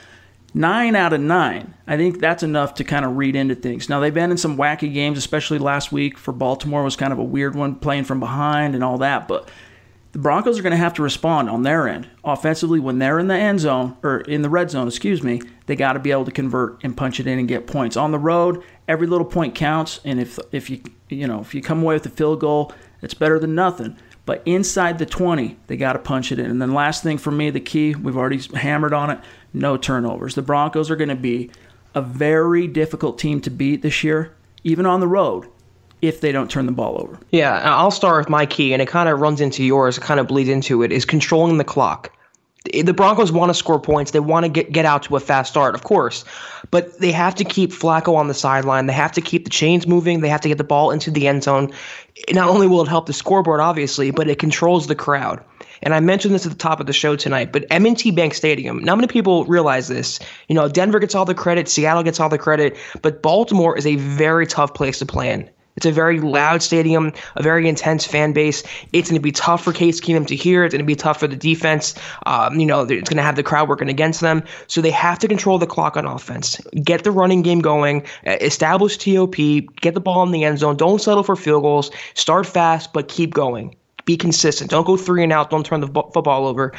[0.54, 3.88] nine out of nine, I think that's enough to kind of read into things.
[3.88, 7.18] Now they've been in some wacky games, especially last week for Baltimore was kind of
[7.18, 9.26] a weird one, playing from behind and all that.
[9.26, 9.50] But
[10.16, 12.08] the Broncos are going to have to respond on their end.
[12.24, 15.76] Offensively, when they're in the end zone, or in the red zone, excuse me, they
[15.76, 17.98] got to be able to convert and punch it in and get points.
[17.98, 21.60] On the road, every little point counts, and if if you you know if you
[21.60, 23.94] come away with a field goal, it's better than nothing.
[24.24, 26.46] But inside the 20, they got to punch it in.
[26.46, 29.20] And then last thing for me, the key, we've already hammered on it,
[29.52, 30.34] no turnovers.
[30.34, 31.50] The Broncos are going to be
[31.94, 35.46] a very difficult team to beat this year, even on the road
[36.02, 37.18] if they don't turn the ball over.
[37.30, 39.98] Yeah, I'll start with my key, and it kind of runs into yours.
[39.98, 40.92] Kind of bleeds into it.
[40.92, 42.12] Is controlling the clock.
[42.72, 44.10] The Broncos want to score points.
[44.10, 46.24] They want to get get out to a fast start, of course,
[46.70, 48.86] but they have to keep Flacco on the sideline.
[48.86, 50.20] They have to keep the chains moving.
[50.20, 51.70] They have to get the ball into the end zone.
[52.30, 55.42] Not only will it help the scoreboard, obviously, but it controls the crowd.
[55.82, 58.82] And I mentioned this at the top of the show tonight, but M&T Bank Stadium,
[58.82, 60.18] not many people realize this.
[60.48, 63.86] You know, Denver gets all the credit, Seattle gets all the credit, but Baltimore is
[63.86, 65.48] a very tough place to play in.
[65.76, 68.62] It's a very loud stadium, a very intense fan base.
[68.92, 70.64] It's going to be tough for Case Keenum to hear.
[70.64, 71.94] It's going to be tough for the defense.
[72.24, 74.42] Um, you know, it's going to have the crowd working against them.
[74.68, 78.96] So they have to control the clock on offense, get the running game going, establish
[78.96, 79.36] TOP,
[79.80, 80.76] get the ball in the end zone.
[80.76, 81.90] Don't settle for field goals.
[82.14, 83.76] Start fast, but keep going.
[84.06, 84.70] Be consistent.
[84.70, 85.50] Don't go three and out.
[85.50, 86.72] Don't turn the football over.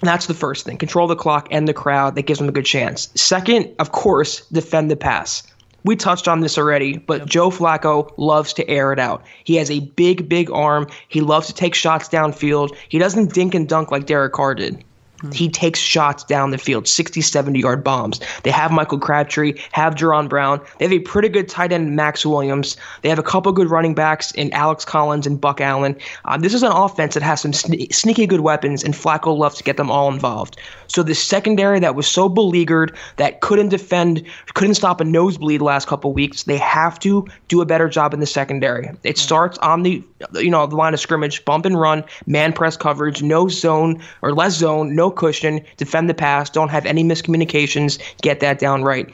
[0.00, 0.78] That's the first thing.
[0.78, 2.14] Control the clock and the crowd.
[2.14, 3.10] That gives them a good chance.
[3.14, 5.42] Second, of course, defend the pass
[5.84, 7.28] we touched on this already, but yep.
[7.28, 9.24] Joe Flacco loves to air it out.
[9.44, 10.88] He has a big, big arm.
[11.08, 12.76] He loves to take shots downfield.
[12.88, 14.84] He doesn't dink and dunk like Derek Carr did.
[15.32, 18.20] He takes shots down the field, 60, 70 yard bombs.
[18.44, 20.60] They have Michael Crabtree, have Jaron Brown.
[20.78, 22.76] They have a pretty good tight end, Maxx Williams.
[23.02, 25.96] They have a couple good running backs in Alex Collins and Buck Allen.
[26.24, 29.56] Uh, this is an offense that has some sne- sneaky good weapons, and Flacco loves
[29.56, 30.56] to get them all involved.
[30.86, 35.88] So the secondary that was so beleaguered, that couldn't defend, couldn't stop a nosebleed last
[35.88, 38.90] couple weeks, they have to do a better job in the secondary.
[39.02, 40.02] It starts on the
[40.34, 44.34] you know the line of scrimmage, bump and run, man press coverage, no zone or
[44.34, 49.12] less zone, no cushion, defend the pass, don't have any miscommunications, get that down right.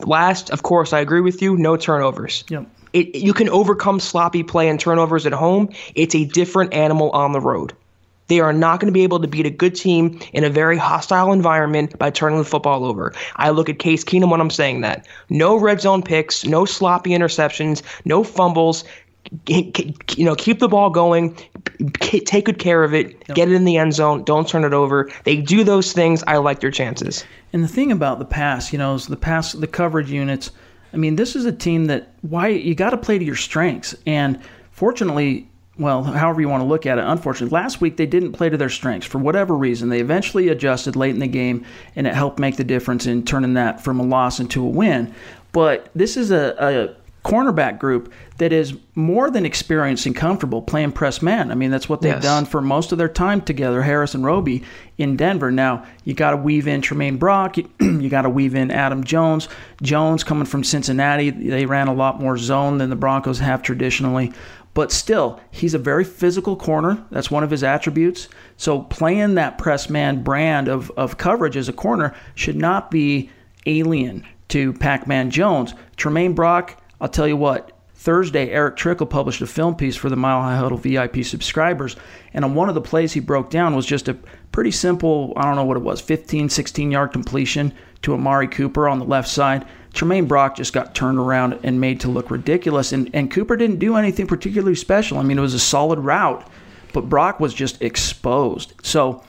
[0.00, 2.44] Last, of course, I agree with you, no turnovers.
[2.48, 2.66] Yep.
[2.92, 5.70] It, you can overcome sloppy play and turnovers at home.
[5.94, 7.74] It's a different animal on the road.
[8.28, 10.76] They are not going to be able to beat a good team in a very
[10.76, 13.12] hostile environment by turning the football over.
[13.36, 15.06] I look at Case Keenum when I'm saying that.
[15.30, 18.84] No red zone picks, no sloppy interceptions, no fumbles.
[19.46, 21.36] You know, keep the ball going,
[22.00, 23.36] take good care of it, yep.
[23.36, 25.10] get it in the end zone, don't turn it over.
[25.24, 26.22] They do those things.
[26.26, 27.24] I like their chances.
[27.52, 30.50] And the thing about the pass, you know, is the pass, the coverage units.
[30.92, 33.94] I mean, this is a team that why you got to play to your strengths.
[34.06, 38.32] And fortunately, well, however you want to look at it, unfortunately, last week they didn't
[38.32, 39.90] play to their strengths for whatever reason.
[39.90, 43.54] They eventually adjusted late in the game, and it helped make the difference in turning
[43.54, 45.14] that from a loss into a win.
[45.52, 50.92] But this is a, a cornerback group that is more than experienced and comfortable playing
[50.92, 51.50] press man.
[51.50, 52.22] I mean, that's what they've yes.
[52.22, 54.62] done for most of their time together, Harris and Roby
[54.96, 55.50] in Denver.
[55.50, 59.02] Now, you got to weave in Tramaine Brock, you, you got to weave in Adam
[59.02, 59.48] Jones.
[59.82, 64.32] Jones coming from Cincinnati, they ran a lot more zone than the Broncos have traditionally.
[64.72, 67.04] But still, he's a very physical corner.
[67.10, 68.28] That's one of his attributes.
[68.56, 73.30] So playing that press man brand of, of coverage as a corner should not be
[73.64, 75.74] alien to Pac Man Jones.
[75.96, 80.16] Tramaine Brock, I'll tell you what, Thursday, Erick Trickel published a film piece for the
[80.16, 81.96] Mile High Huddle VIP subscribers.
[82.34, 84.16] And on one of the plays he broke down was just a
[84.52, 88.88] pretty simple, I don't know what it was, 15, 16 yard completion to Amari Cooper
[88.88, 89.66] on the left side.
[89.92, 92.92] Tramaine Brock just got turned around and made to look ridiculous.
[92.92, 95.18] And, and Cooper didn't do anything particularly special.
[95.18, 96.46] I mean, it was a solid route,
[96.92, 98.74] but Brock was just exposed.
[98.82, 99.24] So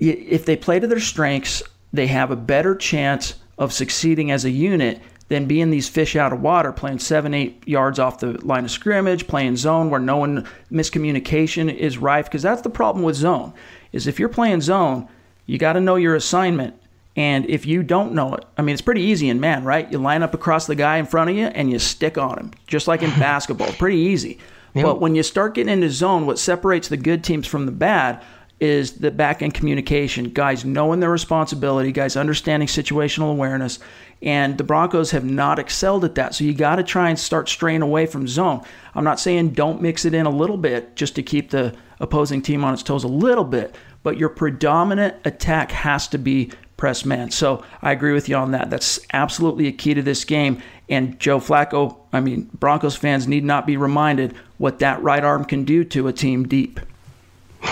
[0.00, 4.50] if they play to their strengths, they have a better chance of succeeding as a
[4.50, 8.64] unit than being these fish out of water, playing seven, eight yards off the line
[8.64, 12.26] of scrimmage, playing zone where no one miscommunication is rife.
[12.26, 13.52] Because that's the problem with zone,
[13.92, 15.08] is if you're playing zone,
[15.46, 16.74] you got to know your assignment.
[17.16, 19.90] And if you don't know it, I mean, it's pretty easy in man, right?
[19.90, 22.50] You line up across the guy in front of you and you stick on him,
[22.66, 23.72] just like in basketball.
[23.72, 24.38] Pretty easy.
[24.74, 24.84] Yep.
[24.84, 28.22] But when you start getting into zone, what separates the good teams from the bad
[28.60, 30.30] is the back end communication.
[30.30, 33.78] Guys knowing their responsibility, guys understanding situational awareness.
[34.22, 36.34] And the Broncos have not excelled at that.
[36.34, 38.62] So you got to try and start straying away from zone.
[38.94, 42.42] I'm not saying don't mix it in a little bit just to keep the opposing
[42.42, 47.04] team on its toes a little bit, but your predominant attack has to be press
[47.04, 47.30] man.
[47.30, 48.70] So I agree with you on that.
[48.70, 50.62] That's absolutely a key to this game.
[50.88, 55.44] And Joe Flacco, I mean, Broncos fans need not be reminded what that right arm
[55.44, 56.80] can do to a team deep.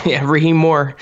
[0.04, 0.96] Yeah, Rahim Moore.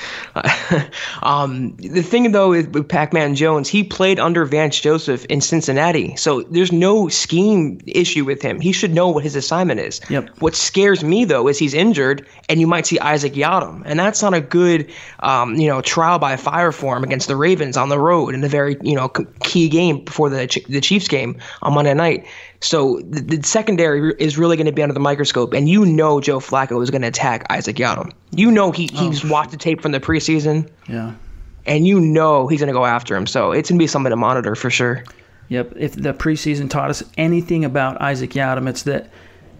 [1.22, 6.42] um, the thing though with Pac-Man Jones, he played under Vance Joseph in Cincinnati, so
[6.42, 8.61] there's no scheme issue with him.
[8.61, 10.00] He should know what his assignment is.
[10.09, 10.31] Yep.
[10.40, 14.22] What scares me though is he's injured, and you might see Isaac Yiadom, and that's
[14.22, 17.88] not a good, um, you know, trial by fire for him against the Ravens on
[17.88, 21.74] the road in a very you know key game before the the Chiefs game on
[21.74, 22.26] Monday night.
[22.62, 26.20] So the, the secondary is really going to be under the microscope, and you know
[26.20, 28.12] Joe Flacco is going to attack Isaac Yiadom.
[28.31, 29.29] You know he oh, he's oh.
[29.29, 30.70] watched the tape from the preseason.
[30.88, 31.14] Yeah.
[31.66, 33.27] And you know he's going to go after him.
[33.27, 35.05] So it's going to be something to monitor for sure.
[35.48, 35.75] Yep.
[35.77, 39.11] If the preseason taught us anything about Isaac Yiadom, it's that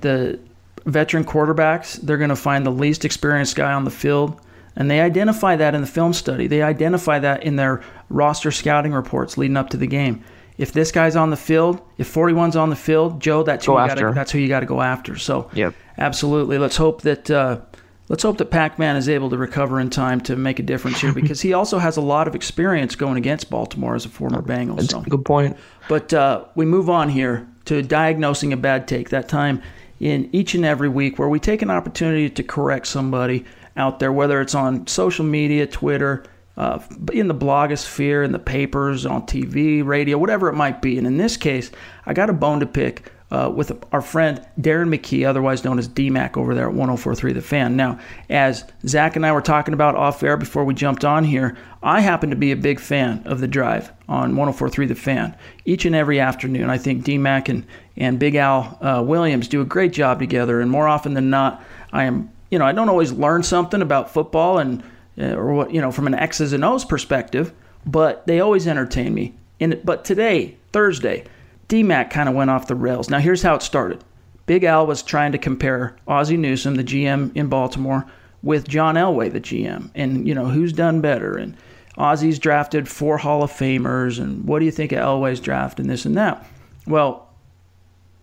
[0.01, 0.39] the
[0.87, 4.41] veteran quarterbacks they're going to find the least experienced guy on the field.
[4.77, 6.47] And they identify that in the film study.
[6.47, 10.25] They identify that in their roster scouting reports leading up to the game
[10.59, 13.89] if this guy's on the field, if 41's on the field, Joe, that's who, you
[13.89, 15.17] gotta, that's who you got to go after.
[15.17, 15.75] So, yep.
[15.99, 16.59] absolutely.
[16.59, 17.61] Let's hope that uh,
[18.09, 21.13] let's hope that Pac-Man is able to recover in time to make a difference here
[21.13, 24.77] because he also has a lot of experience going against Baltimore as a former Bengal.
[24.77, 25.01] That's so.
[25.01, 25.57] a good point.
[25.89, 29.09] But uh, we move on here to diagnosing a bad take.
[29.11, 29.63] That time
[30.01, 33.45] in each and every week where we take an opportunity to correct somebody
[33.77, 36.25] out there, whether it's on social media, Twitter
[36.57, 36.79] uh,
[37.13, 40.99] in the blogosphere, in the papers, on TV, radio, whatever it might be.
[40.99, 41.71] And in this case,
[42.05, 45.89] I got a bone to pick uh, with our friend Darren McKee, otherwise known as
[45.89, 47.77] DMAC, over there at 1043 The Fan.
[47.77, 51.57] Now, as Zack and I were talking about off air before we jumped on here,
[51.83, 55.35] I happen to be a big fan of The Drive on 1043 The Fan.
[55.65, 59.65] Each and every afternoon, I think DMAC and, and Big Al uh, Williams do a
[59.65, 60.61] great job together.
[60.61, 64.13] And more often than not, I am, you know, I don't always learn something about
[64.13, 64.83] football and
[65.19, 67.53] Uh, or what you know from an X's and O's perspective,
[67.85, 69.35] but they always entertain me.
[69.61, 71.25] In but today, Thursday,
[71.69, 73.11] DMAC kind of went off the rails.
[73.11, 74.03] Now here's how it started.
[74.47, 78.07] Big Al was trying to compare Ozzie Newsome, the GM in Baltimore,
[78.43, 81.37] with John Elway, the GM, and you know who's done better.
[81.37, 81.57] And
[81.97, 85.89] Ozzie's drafted four Hall of Famers, and what do you think of Elway's draft and
[85.91, 86.47] this and that?
[86.87, 87.29] Well,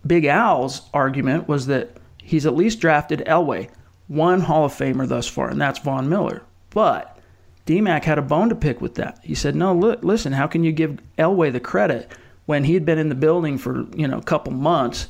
[0.06, 3.70] Big Al's argument was that he's at least drafted Elway,
[4.08, 6.42] one Hall of Famer thus far, and that's Von Miller.
[6.70, 7.18] But
[7.66, 9.18] DMAC had a bone to pick with that.
[9.22, 10.32] He said, "No, look, listen.
[10.32, 12.10] How can you give Elway the credit
[12.46, 15.08] when he had been in the building for you know a couple months,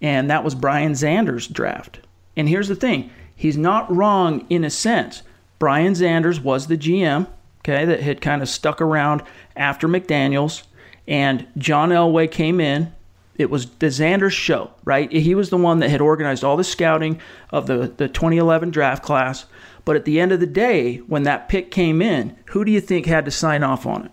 [0.00, 2.00] and that was Brian Xanders' draft?"
[2.36, 5.22] And here's the thing: he's not wrong in a sense.
[5.58, 7.28] Brian Xanders was the GM,
[7.60, 9.22] okay, that had kind of stuck around
[9.54, 10.64] after McDaniels,
[11.06, 12.92] and John Elway came in.
[13.36, 15.10] It was the Xanders show, right?
[15.10, 17.20] He was the one that had organized all the scouting
[17.50, 19.46] of the, the 2011 draft class.
[19.84, 22.80] But at the end of the day, when that pick came in, who do you
[22.80, 24.12] think had to sign off on it?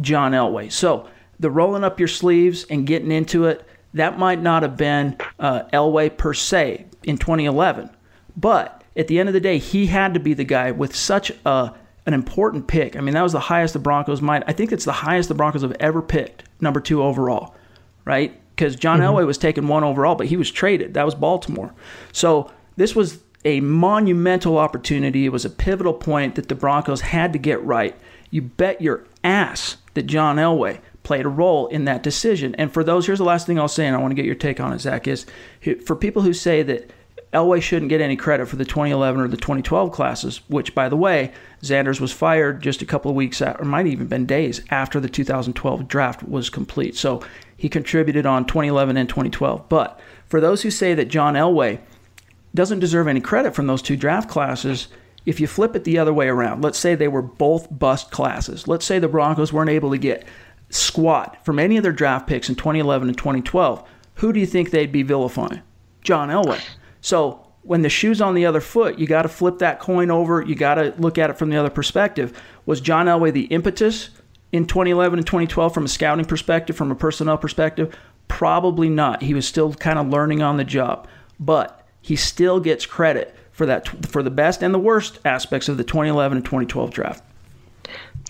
[0.00, 0.72] John Elway.
[0.72, 5.16] So the rolling up your sleeves and getting into it, that might not have been
[5.38, 7.90] uh, Elway per se in 2011.
[8.36, 11.30] But at the end of the day, he had to be the guy with such
[11.44, 11.74] a
[12.06, 12.96] an important pick.
[12.96, 14.42] I mean, that was the highest the Broncos might.
[14.46, 17.54] I think it's the highest the Broncos have ever picked, number two overall,
[18.04, 18.38] right?
[18.54, 19.16] because John mm-hmm.
[19.16, 20.94] Elway was taken one overall, but he was traded.
[20.94, 21.74] That was Baltimore.
[22.12, 25.26] So this was a monumental opportunity.
[25.26, 27.96] It was a pivotal point that the Broncos had to get right.
[28.30, 32.54] You bet your ass that John Elway played a role in that decision.
[32.56, 34.34] And for those, here's the last thing I'll say, and I want to get your
[34.34, 35.26] take on it, Zack, is
[35.84, 36.90] for people who say that
[37.32, 40.96] Elway shouldn't get any credit for the 2011 or the 2012 classes, which, by the
[40.96, 41.32] way,
[41.62, 45.08] Xanders was fired just a couple of weeks, or might even been days after the
[45.08, 46.96] 2012 draft was complete.
[46.96, 47.22] So
[47.56, 49.68] he contributed on 2011 and 2012.
[49.68, 51.80] But for those who say that John Elway
[52.54, 54.88] doesn't deserve any credit from those two draft classes,
[55.26, 58.68] if you flip it the other way around, let's say they were both bust classes.
[58.68, 60.26] Let's say the Broncos weren't able to get
[60.70, 63.88] squat from any of their draft picks in 2011 and 2012.
[64.16, 65.62] Who do you think they'd be vilifying?
[66.02, 66.62] John Elway.
[67.00, 70.42] So when the shoe's on the other foot, you got to flip that coin over.
[70.42, 72.38] You got to look at it from the other perspective.
[72.66, 74.10] Was John Elway the impetus
[74.52, 77.96] in 2011 and 2012 from a scouting perspective, from a personnel perspective?
[78.28, 79.22] Probably not.
[79.22, 81.08] He was still kind of learning on the job,
[81.40, 85.76] but he still gets credit for that for the best and the worst aspects of
[85.78, 87.22] the 2011 and 2012 draft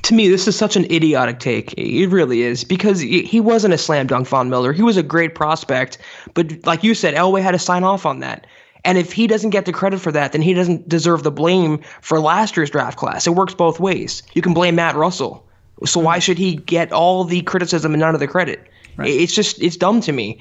[0.03, 1.72] to me, this is such an idiotic take.
[1.79, 4.75] It really is because he wasn't a slam dunk Von Miller.
[4.75, 5.97] He was a great prospect,
[6.35, 8.47] but like you said, Elway had to sign off on that.
[8.85, 11.81] And if he doesn't get the credit for that, then he doesn't deserve the blame
[12.03, 13.27] for last year's draft class.
[13.27, 14.22] It works both ways.
[14.35, 15.47] You can blame Matt Russell.
[15.87, 18.68] So why should he get all the criticism and none of the credit?
[18.97, 19.11] Right.
[19.11, 20.39] It's just it's dumb to me.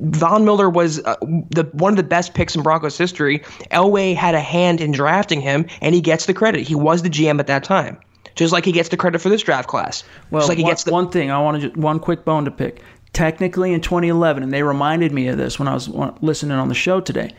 [0.00, 3.40] Von Miller was uh, the one of the best picks in Broncos history.
[3.70, 6.66] Elway had a hand in drafting him, and he gets the credit.
[6.66, 7.98] He was the GM at that time
[8.34, 10.02] just like he gets the credit for this draft class.
[10.30, 12.44] Well, just like he one, gets the- one thing I want to one quick bone
[12.46, 12.82] to pick.
[13.12, 15.88] Technically, in 2011, and they reminded me of this when I was
[16.20, 17.34] listening on the show today.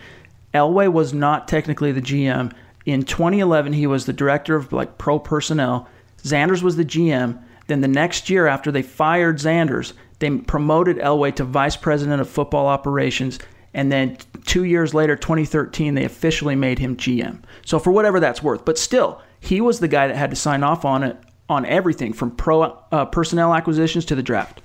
[0.53, 2.51] Elway was not technically the GM.
[2.85, 5.87] In 2011, he was the director of like pro personnel.
[6.23, 7.41] Xanders was the GM.
[7.67, 12.29] Then the next year, after they fired Xanders, they promoted Elway to vice president of
[12.29, 13.39] football operations.
[13.73, 17.41] And then two years later, 2013, they officially made him GM.
[17.65, 20.63] So for whatever that's worth, but still, he was the guy that had to sign
[20.63, 21.17] off on it
[21.49, 22.61] on everything from pro
[22.91, 24.61] uh, personnel acquisitions to the draft.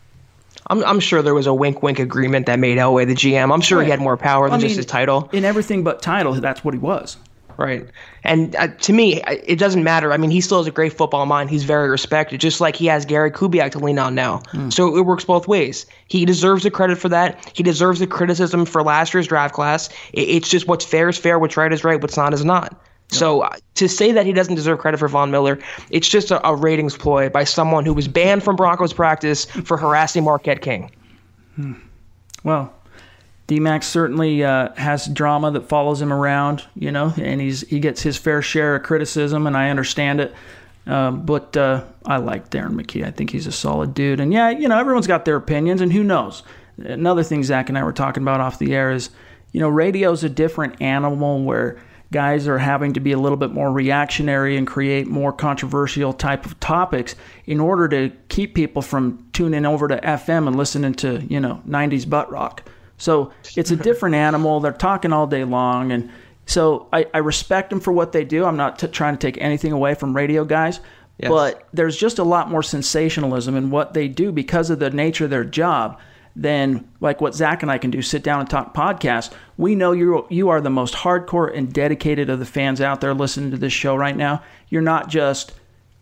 [0.69, 3.53] I'm, I'm sure there was a wink wink agreement that made Elway the GM.
[3.53, 3.85] I'm sure right.
[3.85, 5.29] he had more power than I mean, just his title.
[5.33, 7.17] In everything but title, that's what he was.
[7.59, 7.87] Right.
[8.23, 10.13] And uh, to me, it doesn't matter.
[10.13, 11.49] I mean, he still has a great football mind.
[11.49, 14.41] He's very respected, just like he has Gary Kubiak to lean on now.
[14.53, 14.73] Mm.
[14.73, 15.87] So it works both ways.
[16.09, 17.51] He deserves the credit for that.
[17.55, 19.89] He deserves the criticism for last year's draft class.
[20.13, 22.79] It's just what's fair is fair, what's right is right, what's not is not.
[23.09, 25.59] So uh, to say that he doesn't deserve credit for Von Miller,
[25.91, 29.77] it's just a, a, ratings ploy by someone who was banned from Broncos practice for
[29.77, 30.91] harassing Marquette King.
[31.55, 31.75] Hmm.
[32.43, 32.73] Well,
[33.49, 38.03] DMAX certainly uh, has drama that follows him around, you know, and he's he gets
[38.03, 40.35] his fair share of criticism, and I understand it.
[40.87, 43.05] Um, but uh, I like Darren McKee.
[43.05, 45.93] I think he's a solid dude, and yeah, you know, everyone's got their opinions, and
[45.93, 46.43] who knows?
[46.79, 49.11] Another thing Zack and I were talking about off the air is,
[49.53, 51.79] you know, radio's a different animal where
[52.13, 56.47] guys are having to be a little bit more reactionary and create more controversial type
[56.47, 57.15] of topics
[57.47, 61.63] in order to keep people from tuning over to FM and listening to, you know,
[61.67, 62.69] 90s butt rock.
[62.99, 64.61] So it's a different animal.
[64.61, 65.93] They're talking all day long.
[65.93, 66.11] And
[66.47, 68.45] so I, I respect them for what they do.
[68.45, 70.81] I'm not t- trying to take anything away from radio guys.
[71.19, 71.31] Yes.
[71.31, 75.25] But there's just a lot more sensationalism in what they do because of the nature
[75.25, 75.99] of their job
[76.37, 79.33] than like what Zack and I can do, sit down and talk podcast.
[79.57, 83.15] We know you you are the most hardcore and dedicated of the fans out there
[83.15, 84.43] listening to this show right now.
[84.69, 85.53] You're not just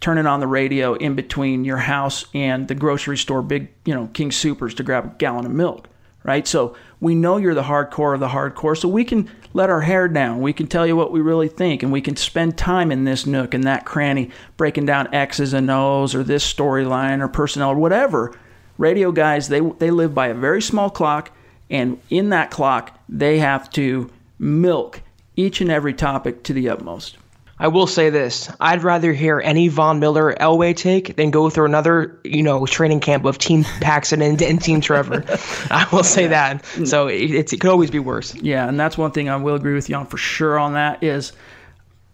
[0.01, 4.09] turning on the radio in between your house and the grocery store, big you know
[4.13, 5.89] King Supers to grab a gallon of milk,
[6.25, 6.49] right?
[6.49, 10.09] So we know you're the hardcore of the hardcore, so we can let our hair
[10.09, 10.41] down.
[10.41, 13.27] We can tell you what we really think, and we can spend time in this
[13.27, 17.77] nook and that cranny, breaking down X's and O's or this storyline or personnel or
[17.77, 18.35] whatever
[18.79, 21.31] radio guys they they live by a very small clock
[21.71, 25.01] and in that clock they have to milk
[25.37, 27.17] each and every topic to the utmost
[27.59, 31.67] I will say this: I'd rather hear any Von Miller Elway take than go through
[31.67, 35.25] another, you know, training camp of Team Paxton and, and Team Trevor.
[35.71, 36.65] I will say that.
[36.85, 38.35] So it, it could always be worse.
[38.35, 40.59] Yeah, and that's one thing I will agree with you on for sure.
[40.59, 41.33] On that is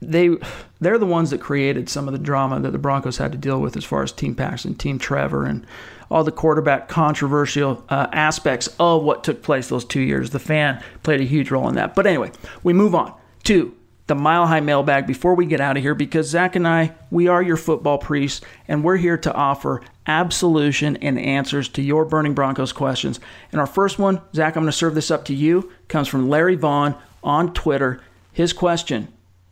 [0.01, 0.37] they
[0.81, 3.61] they're the ones that created some of the drama that the Broncos had to deal
[3.61, 5.67] with as far as Team Paxton, Team Trevor, and
[6.11, 10.31] all the quarterback controversial uh, aspects of what took place those two years.
[10.31, 11.95] The fan played a huge role in that.
[11.95, 12.33] But anyway,
[12.63, 13.15] we move on
[13.45, 13.75] to
[14.11, 17.29] the mile high mailbag before we get out of here because Zack and I, we
[17.29, 22.35] are your football priests, and we're here to offer absolution and answers to your Burning
[22.35, 23.21] Broncos questions.
[23.53, 26.29] And our first one, Zack, I'm going to serve this up to you, comes from
[26.29, 28.03] Larry Vaughn on Twitter.
[28.33, 29.07] His question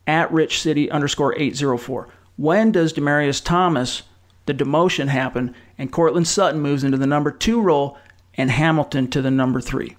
[0.09, 2.09] at Rich City underscore 804.
[2.34, 4.02] When does Demaryius Thomas,
[4.46, 7.96] the demotion happen, and Courtland Sutton moves into the number two role
[8.34, 9.96] and Hamilton to the number three.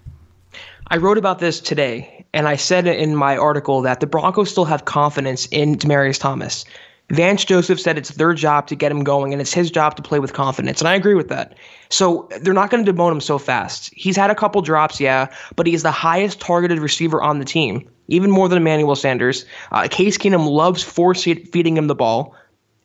[0.86, 4.66] I wrote about this today, and I said in my article that the Broncos still
[4.66, 6.66] have confidence in Demaryius Thomas.
[7.12, 10.04] Vance Joseph said it's their job to get him going, and it's his job to
[10.04, 10.80] play with confidence.
[10.80, 11.58] And I agree with that.
[11.90, 13.92] So they're not going to demote him so fast.
[13.96, 17.46] He's had a couple drops, yeah, but he is the highest targeted receiver on the
[17.46, 19.46] team, even more than Emmanuel Sanders.
[19.72, 22.36] Uh, Case Keenum loves force feeding him the ball.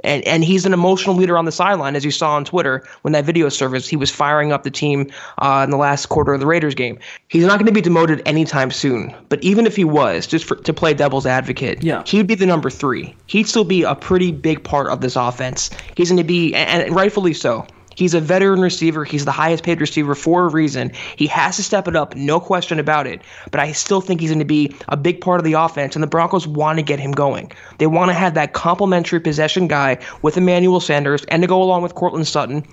[0.05, 3.13] And, and he's an emotional leader on the sideline, as you saw on Twitter when
[3.13, 3.91] that video surfaced.
[3.91, 6.99] He was firing up the team uh, in the last quarter of the Raiders game.
[7.29, 9.15] He's not going to be demoted anytime soon.
[9.29, 12.03] But even if he was, just for, to play devil's advocate, yeah.
[12.07, 13.17] he'd be the number three.
[13.27, 15.71] He'd still be a pretty big part of this offense.
[15.97, 17.67] He's going to be, and rightfully so.
[17.95, 19.05] He's a veteran receiver.
[19.05, 20.93] He's the highest paid receiver for a reason.
[21.17, 23.23] He has to step it up, no question about it.
[23.51, 26.03] But I still think he's going to be a big part of the offense, and
[26.03, 27.53] the Broncos want to get him going.
[27.79, 31.83] They want to have that complementary possession guy with Emmanuel Sanders and to go along
[31.83, 32.65] with Courtland Sutton.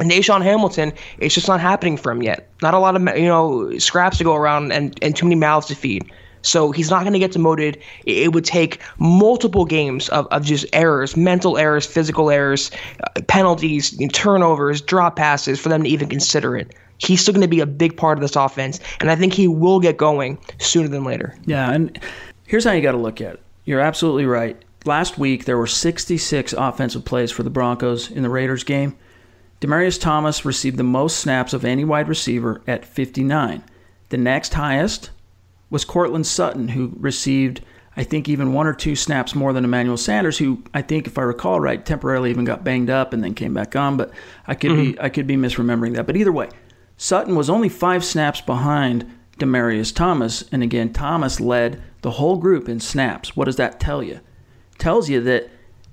[0.00, 2.48] And DaeSean Hamilton, it's just not happening for him yet.
[2.62, 5.66] Not a lot of you know scraps to go around and, and too many mouths
[5.68, 6.10] to feed.
[6.42, 7.80] So he's not going to get demoted.
[8.06, 12.70] It would take multiple games of, of just errors, mental errors, physical errors,
[13.04, 16.74] uh, penalties, turnovers, drop passes for them to even consider it.
[16.98, 19.46] He's still going to be a big part of this offense, and I think he
[19.46, 21.36] will get going sooner than later.
[21.46, 21.98] Yeah, and
[22.46, 23.42] here's how you got to look at it.
[23.64, 24.60] You're absolutely right.
[24.84, 28.96] Last week, there were 66 offensive plays for the Broncos in the Raiders game.
[29.60, 33.62] Demaryius Thomas received the most snaps of any wide receiver at 59.
[34.08, 35.10] The next highest
[35.70, 37.62] was Courtland Sutton, who received,
[37.96, 41.18] I think, even one or two snaps more than Emmanuel Sanders, who I think, if
[41.18, 43.96] I recall right, temporarily even got banged up and then came back on.
[43.96, 44.12] But
[44.46, 44.92] I could mm-hmm.
[44.92, 46.06] be I could be misremembering that.
[46.06, 46.48] But either way,
[46.96, 52.68] Sutton was only five snaps behind Demaryius Thomas, and again, Thomas led the whole group
[52.68, 53.36] in snaps.
[53.36, 54.14] What does that tell you?
[54.14, 55.50] It tells you that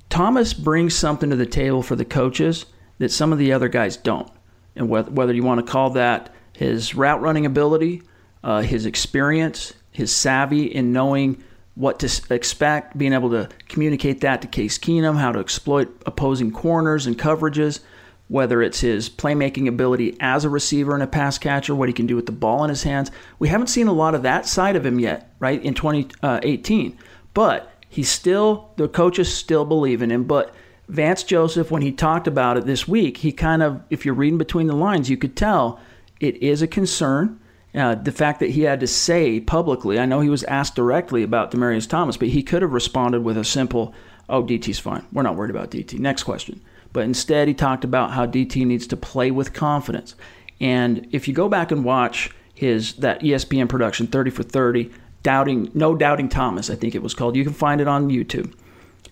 [0.10, 2.66] Thomas brings something to the table for the coaches
[3.00, 4.30] that some of the other guys don't.
[4.76, 8.02] And whether you want to call that his route running ability
[8.46, 11.44] uh, his experience, his savvy in knowing
[11.74, 16.52] what to expect, being able to communicate that to Case Keenum, how to exploit opposing
[16.52, 17.82] corners and coverages,
[18.28, 22.06] whether it's his playmaking ability as a receiver and a pass catcher, what he can
[22.06, 23.12] do with the ball in his hands.
[23.40, 26.98] We haven't seen a lot of that side of him yet, right, in 2018.
[27.34, 30.24] But he's still, the coaches still believe in him.
[30.24, 30.54] But
[30.88, 34.38] Vance Joseph, when he talked about it this week, he kind of, if you're reading
[34.38, 35.80] between the lines, you could tell
[36.20, 37.40] it is a concern
[37.76, 41.24] uh, the fact that he had to say publicly, I know he was asked directly
[41.24, 43.94] about Demaryius Thomas, but he could have responded with a simple,
[44.30, 45.06] oh, DT's fine.
[45.12, 46.00] We're not worried about DT.
[46.00, 46.62] Next question.
[46.94, 50.16] But instead, he talked about how DT needs to play with confidence.
[50.62, 54.90] And if you go back and watch his that ESPN production, 30 for 30,
[55.22, 57.36] doubting, no doubting Thomas, I think it was called.
[57.36, 58.54] You can find it on YouTube.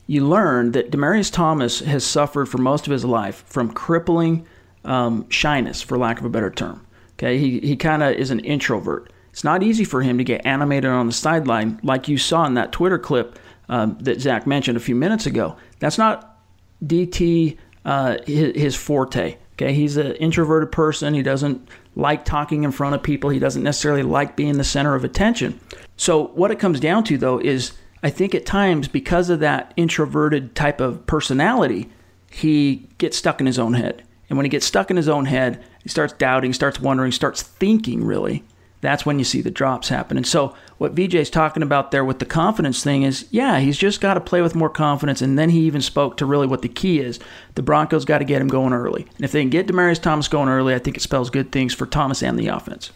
[0.07, 4.45] You learn that Demaryius Thomas has suffered for most of his life from crippling
[4.86, 6.86] um, shyness, for lack of a better term.
[7.14, 9.11] Okay, he, he kind of is an introvert.
[9.30, 12.53] It's not easy for him to get animated on the sideline like you saw in
[12.55, 13.39] that Twitter clip
[13.70, 15.55] um, that Zack mentioned a few minutes ago.
[15.80, 16.38] That's not
[16.86, 19.38] DT uh, his, his forte.
[19.53, 21.14] Okay, he's an introverted person.
[21.14, 23.30] He doesn't like talking in front of people.
[23.30, 25.59] He doesn't necessarily like being the center of attention.
[25.95, 29.74] So what it comes down to though is I think at times because of that
[29.78, 31.89] introverted type of personality,
[32.32, 34.03] he gets stuck in his own head.
[34.30, 37.41] And when he gets stuck in his own head, he starts doubting, starts wondering, starts
[37.41, 38.43] thinking really.
[38.81, 40.17] That's when you see the drops happen.
[40.17, 44.01] And so, what VJ's talking about there with the confidence thing is yeah, he's just
[44.01, 45.21] got to play with more confidence.
[45.21, 47.19] And then he even spoke to really what the key is.
[47.55, 49.07] The Broncos got to get him going early.
[49.15, 51.73] And if they can get Demaryius Thomas going early, I think it spells good things
[51.73, 52.91] for Thomas and the offense.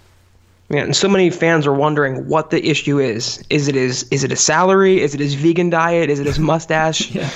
[0.69, 3.41] Yeah, and so many fans are wondering what the issue is.
[3.49, 4.99] Is it his is it a salary?
[4.99, 6.09] Is it his vegan diet?
[6.09, 7.09] Is it his mustache?
[7.15, 7.29] yeah.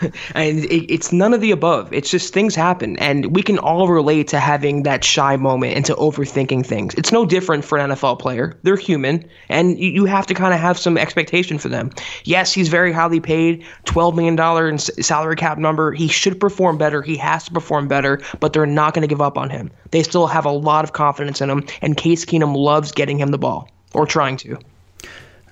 [0.36, 1.92] and it, it's none of the above.
[1.92, 5.84] It's just things happen, and we can all relate to having that shy moment and
[5.86, 6.94] to overthinking things.
[6.94, 8.56] It's no different for an NFL player.
[8.62, 11.90] They're human, and you, you have to kind of have some expectation for them.
[12.22, 15.90] Yes, he's very highly paid, twelve million dollar in salary cap number.
[15.90, 17.02] He should perform better.
[17.02, 19.72] He has to perform better, but they're not going to give up on him.
[19.90, 23.30] They still have a lot of confidence in him, and Case Keenum loves getting him
[23.30, 24.58] the ball or trying to.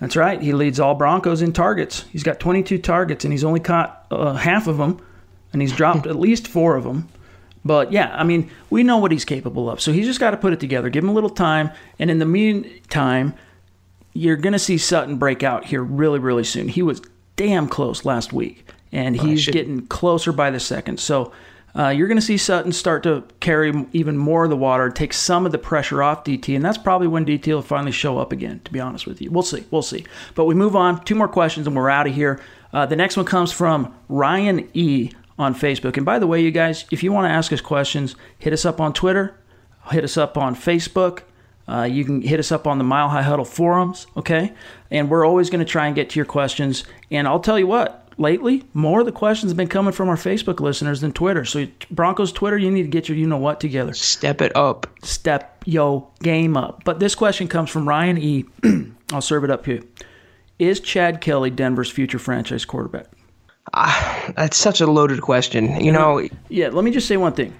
[0.00, 0.40] That's right.
[0.40, 2.04] He leads all Broncos in targets.
[2.12, 5.00] He's got 22 targets and he's only caught uh, half of them,
[5.52, 7.08] and he's dropped at least four of them.
[7.64, 9.80] But yeah, I mean, we know what he's capable of.
[9.80, 10.90] So he's just got to put it together.
[10.90, 11.70] Give him a little time.
[11.98, 13.34] And in the meantime,
[14.12, 16.68] you're going to see Sutton break out here really, really soon.
[16.68, 17.00] He was
[17.36, 21.00] damn close last week, and he's getting closer by the second.
[21.00, 21.32] So
[21.78, 25.12] uh, you're going to see Sutton start to carry even more of the water, take
[25.12, 28.32] some of the pressure off DT, and that's probably when DT will finally show up
[28.32, 29.30] again, to be honest with you.
[29.30, 29.64] We'll see.
[29.70, 30.06] We'll see.
[30.34, 31.04] But we move on.
[31.04, 32.40] Two more questions, and we're out of here.
[32.72, 35.10] Uh, the next one comes from Ryan E.
[35.38, 35.96] on Facebook.
[35.96, 38.64] And by the way, you guys, if you want to ask us questions, hit us
[38.64, 39.38] up on Twitter.
[39.90, 41.22] hit us up on Facebook.
[41.68, 44.52] Uh, you can hit us up on the Mile High Huddle forums, okay?
[44.90, 46.84] And we're always going to try and get to your questions.
[47.10, 50.16] And I'll tell you what, lately, more of the questions have been coming from our
[50.16, 51.44] Facebook listeners than Twitter.
[51.44, 53.92] So, Broncos Twitter, you need to get your you know what together.
[53.94, 54.86] Step it up.
[55.02, 56.84] Step yo game up.
[56.84, 58.44] But this question comes from Ryan E.
[59.12, 59.82] I'll serve it up here.
[60.58, 63.06] Is Chad Kelly Denver's future franchise quarterback?
[63.74, 65.80] Uh, that's such a loaded question.
[65.80, 67.54] You know, yeah, let me just say one thing.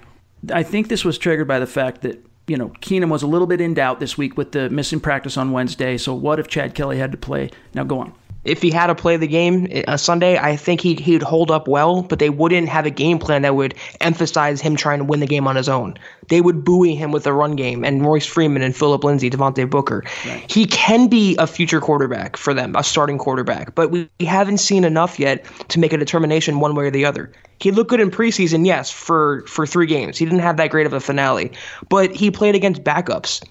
[0.51, 3.45] I think this was triggered by the fact that you know, Keenum was a little
[3.45, 5.97] bit in doubt this week with the missing practice on Wednesday.
[5.97, 7.51] So what if Chad Kelly had to play?
[7.73, 8.13] Now go on.
[8.47, 11.51] If he had to play the game a uh, Sunday, I think he'd he'd hold
[11.51, 15.05] up well, but they wouldn't have a game plan that would emphasize him trying to
[15.05, 15.95] win the game on his own.
[16.29, 19.69] They would buoy him with a run game and Royce Freeman and Phillip Lindsay, Devontae
[19.69, 20.03] Booker.
[20.25, 20.51] Right.
[20.51, 24.83] He can be a future quarterback for them, a starting quarterback, but we haven't seen
[24.83, 27.31] enough yet to make a determination one way or the other.
[27.59, 30.17] He looked good in preseason, yes, for for three games.
[30.17, 31.51] He didn't have that great of a finale,
[31.89, 33.43] but he played against backups,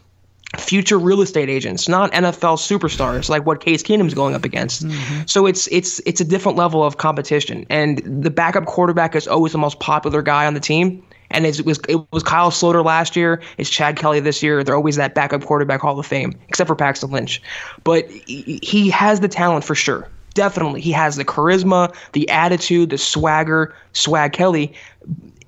[0.61, 4.86] future real estate agents, not NFL superstars like what Case Keenum's going up against.
[4.86, 5.22] Mm-hmm.
[5.26, 9.52] So it's it's it's a different level of competition, and the backup quarterback is always
[9.52, 11.02] the most popular guy on the team.
[11.30, 13.42] And it was it was Kyle Sloter last year.
[13.59, 14.62] It's Chad Kelly this year.
[14.62, 17.42] They're always that backup quarterback Hall of Fame, except for Paxton Lynch.
[17.82, 22.98] But he has the talent for sure definitely he has the charisma, the attitude, the
[22.98, 24.72] swagger, swag Kelly.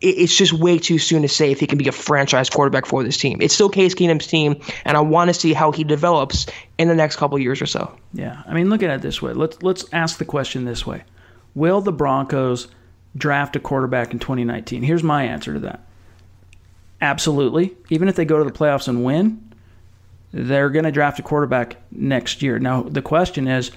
[0.01, 3.03] It's just way too soon to say if he can be a franchise quarterback for
[3.03, 3.39] this team.
[3.41, 6.47] It's still Case Keenum's team, and I want to see how he develops
[6.79, 7.93] in the next couple years or so.
[8.13, 9.33] Yeah, I mean, look at it this way.
[9.33, 11.03] Let's let's ask the question this way:
[11.55, 12.69] Will the Broncos
[13.17, 14.83] draft a quarterback in 2019?
[14.83, 15.85] Here's my answer to that.
[17.01, 17.77] Absolutely.
[17.91, 19.53] Even if they go to the playoffs and win,
[20.33, 22.59] they're going to draft a quarterback next year.
[22.59, 23.71] Now the question is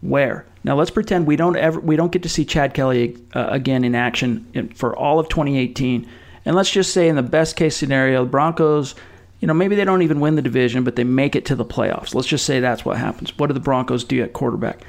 [0.00, 0.46] where?
[0.64, 3.84] Now let's pretend we don't ever we don't get to see Chad Kelly uh, again
[3.84, 6.08] in action in, for all of 2018,
[6.44, 8.94] and let's just say in the best case scenario, the Broncos,
[9.40, 11.64] you know, maybe they don't even win the division, but they make it to the
[11.64, 12.14] playoffs.
[12.14, 13.36] Let's just say that's what happens.
[13.38, 14.80] What do the Broncos do at quarterback?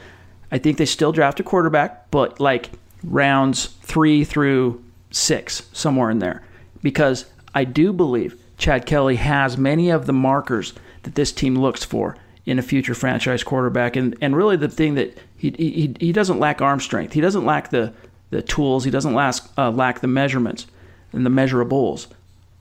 [0.52, 2.72] I think they still draft a quarterback, but like
[3.04, 6.44] rounds three through six, somewhere in there,
[6.82, 11.84] because I do believe Chad Kelly has many of the markers that this team looks
[11.84, 12.16] for
[12.46, 13.96] in a future franchise quarterback.
[13.96, 17.14] And and really the thing that he he, he doesn't lack arm strength.
[17.14, 17.94] He doesn't lack the
[18.30, 18.84] the tools.
[18.84, 20.68] He doesn't lack uh, lack the measurements
[21.14, 22.08] and the measurables.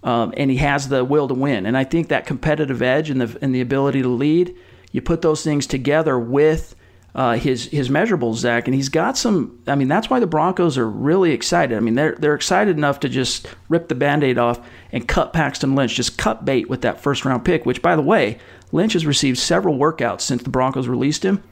[0.03, 1.67] Um, and he has the will to win.
[1.67, 4.55] And I think that competitive edge and the and the ability to lead,
[4.93, 6.75] you put those things together with
[7.15, 9.59] uh, his his measurables, Zack, and he's got some.
[9.67, 11.77] I mean, that's why the Broncos are really excited.
[11.77, 14.61] I mean, they're they're excited enough to just rip the Band-Aid off
[14.93, 17.67] and cut Paxton Lynch, just cut bait with that first round pick.
[17.67, 18.39] Which, by the way,
[18.73, 21.43] Lynch has received several workouts since the Broncos released him,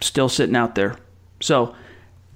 [0.00, 0.96] still sitting out there.
[1.40, 1.74] So,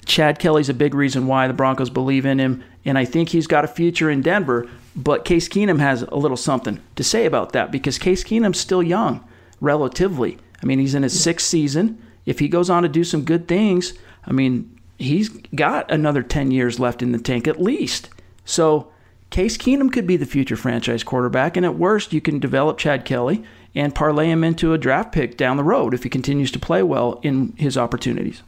[0.05, 3.47] Chad Kelly's a big reason why the Broncos believe in him, and I think he's
[3.47, 4.69] got a future in Denver.
[4.95, 8.83] But Case Keenum has a little something to say about that because Case Keenum's still
[8.83, 9.23] young,
[9.61, 10.39] relatively.
[10.63, 12.03] I mean, he's in his sixth season.
[12.25, 16.51] If he goes on to do some good things, I mean, he's got another 10
[16.51, 18.09] years left in the tank at least.
[18.45, 18.91] So,
[19.31, 23.05] Case Keenum could be the future franchise quarterback, and at worst, you can develop Chad
[23.05, 23.45] Kelly
[23.77, 26.83] and parlay him into a draft pick down the road if he continues to play
[26.83, 28.43] well in his opportunities.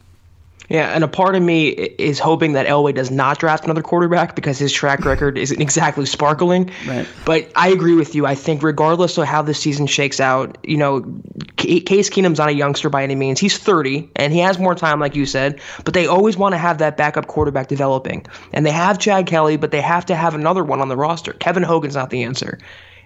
[0.69, 4.35] Yeah, and a part of me is hoping that Elway does not draft another quarterback
[4.35, 6.69] because his track record isn't exactly sparkling.
[6.87, 7.07] Right.
[7.25, 8.27] But I agree with you.
[8.27, 11.01] I think regardless of how this season shakes out, you know,
[11.57, 13.39] Case Keenum's not a youngster by any means.
[13.39, 15.59] He's 30 and he has more time, like you said.
[15.85, 19.57] But they always want to have that backup quarterback developing, and they have Chad Kelly,
[19.57, 21.33] but they have to have another one on the roster.
[21.33, 22.59] Kevin Hogan's not the answer.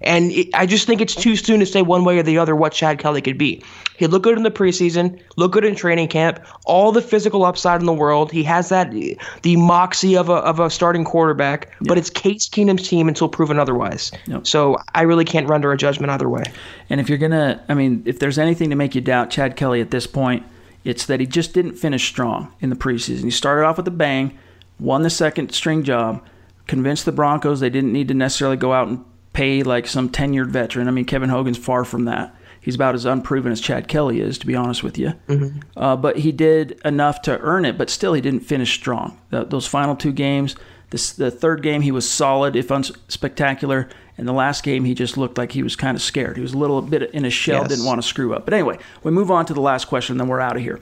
[0.04, 2.56] And it, I just think it's too soon to say one way or the other
[2.56, 3.64] what Chad Kelly could be.
[3.98, 7.80] He looked good in the preseason, looked good in training camp, all the physical upside
[7.80, 8.32] in the world.
[8.32, 12.88] He has that the moxie of a of a starting quarterback, but it's Case Keenum's
[12.88, 14.12] team until proven otherwise.
[14.28, 14.48] Yep.
[14.48, 16.44] So I really can't render a judgment either way.
[16.90, 19.80] And if you're gonna, I mean, if there's anything to make you doubt Chad Kelly
[19.82, 20.44] at this point,
[20.84, 23.24] it's that he just didn't finish strong in the preseason.
[23.24, 24.38] He started off with a bang,
[24.80, 26.26] won the second string job,
[26.68, 30.48] convinced the Broncos they didn't need to necessarily go out and pay like some tenured
[30.48, 30.88] veteran.
[30.88, 32.36] I mean, Kevin Hogan's far from that.
[32.62, 35.14] He's about as unproven as Chad Kelly is, to be honest with you.
[35.28, 35.60] Mm-hmm.
[35.76, 39.20] Uh, but he did enough to earn it, but still, he didn't finish strong.
[39.32, 40.56] The, those final two games,
[40.92, 43.92] this, the third game, he was solid, if unspectacular.
[44.18, 46.38] And the last game, he just looked like he was kind of scared.
[46.38, 47.70] He was a little bit in a shell, yes.
[47.70, 48.46] didn't want to screw up.
[48.46, 50.80] But anyway, we move on to the last question, then we're out of here.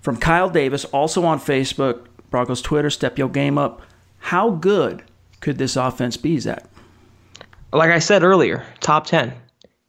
[0.00, 3.82] From Kyle Davis, also on Facebook, Broncos Twitter, Step Your Game Up.
[4.20, 5.02] How good
[5.40, 6.64] could this offense be, Zack?
[7.72, 9.32] Like I said earlier, top 10.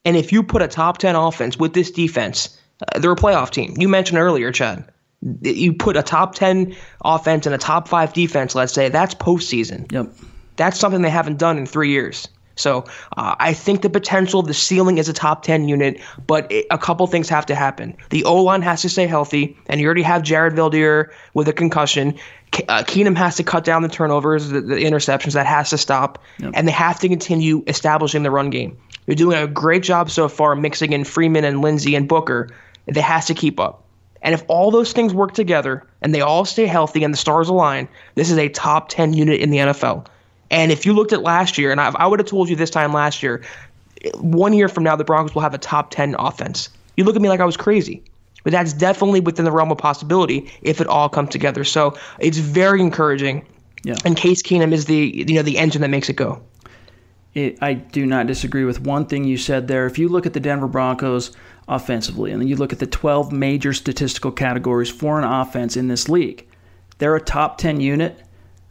[0.05, 3.51] And if you put a top 10 offense with this defense, uh, they're a playoff
[3.51, 3.75] team.
[3.77, 4.86] You mentioned earlier, Chad.
[5.41, 6.75] You put a top 10
[7.05, 9.91] offense and a top 5 defense, let's say, that's postseason.
[9.91, 10.07] Yep.
[10.55, 12.27] That's something they haven't done in 3 years.
[12.56, 12.86] So
[13.18, 16.78] uh, I think the potential, the ceiling is a top 10 unit, but it, a
[16.78, 17.95] couple things have to happen.
[18.10, 21.54] The O line has to stay healthy, and you already have Jared Veldheer with a
[21.54, 22.14] concussion.
[22.52, 25.34] Ke- uh, Keenum has to cut down the turnovers, the, the interceptions.
[25.34, 26.52] That has to stop, yep.
[26.56, 28.78] and they have to continue establishing the run game.
[29.06, 32.49] They're doing a great job so far mixing in Freeman and Lindsay and Booker.
[32.86, 33.84] They has to keep up.
[34.22, 37.49] And if all those things work together and they all stay healthy and the stars
[37.49, 40.06] align, this is a top 10 unit in the NFL.
[40.52, 42.70] And if you looked at last year, and I, I would have told you this
[42.70, 43.41] time last year,
[44.16, 46.70] one year from now, the Broncos will have a top 10 offense.
[46.97, 48.04] You look at me like I was crazy.
[48.43, 51.64] But that's definitely within the realm of possibility if it all comes together.
[51.64, 53.45] So it's very encouraging.
[53.84, 53.95] Yeah.
[54.04, 56.41] And Case Keenum is the you know the engine that makes it go.
[57.34, 59.86] It, I do not disagree with one thing you said there.
[59.86, 61.36] If you look at the Denver Broncos
[61.68, 65.88] offensively, and then you look at the 12 major statistical categories for an offense in
[65.88, 66.47] this league,
[66.97, 68.20] they're a top 10 unit.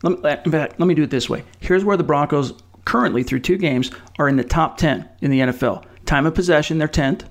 [0.03, 1.45] Let me, let me do it this way.
[1.61, 5.41] Here's where the Broncos currently, through two games, are in the top 10 in the
[5.41, 5.85] NFL.
[6.07, 7.23] Time of possession, they're 10th.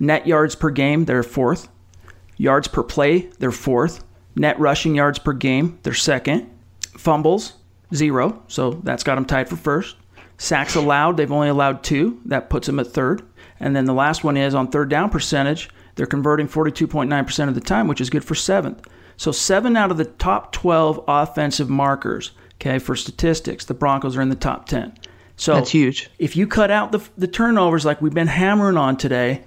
[0.00, 1.68] Net yards per game, they're fourth.
[2.36, 4.04] Yards per play, they're fourth.
[4.34, 6.50] Net rushing yards per game, they're second.
[6.96, 7.54] Fumbles,
[7.94, 8.42] zero.
[8.48, 9.96] So that's got them tied for first.
[10.38, 12.20] Sacks allowed, they've only allowed two.
[12.24, 13.22] That puts them at third.
[13.60, 17.60] And then the last one is on third down percentage, they're converting 42.9% of the
[17.60, 18.86] time, which is good for seventh.
[19.20, 24.22] So seven out of the top 12 offensive markers, okay, for statistics, the Broncos are
[24.22, 24.94] in the top 10.
[25.36, 26.08] So that's huge.
[26.18, 29.44] If you cut out the, the turnovers like we've been hammering on today,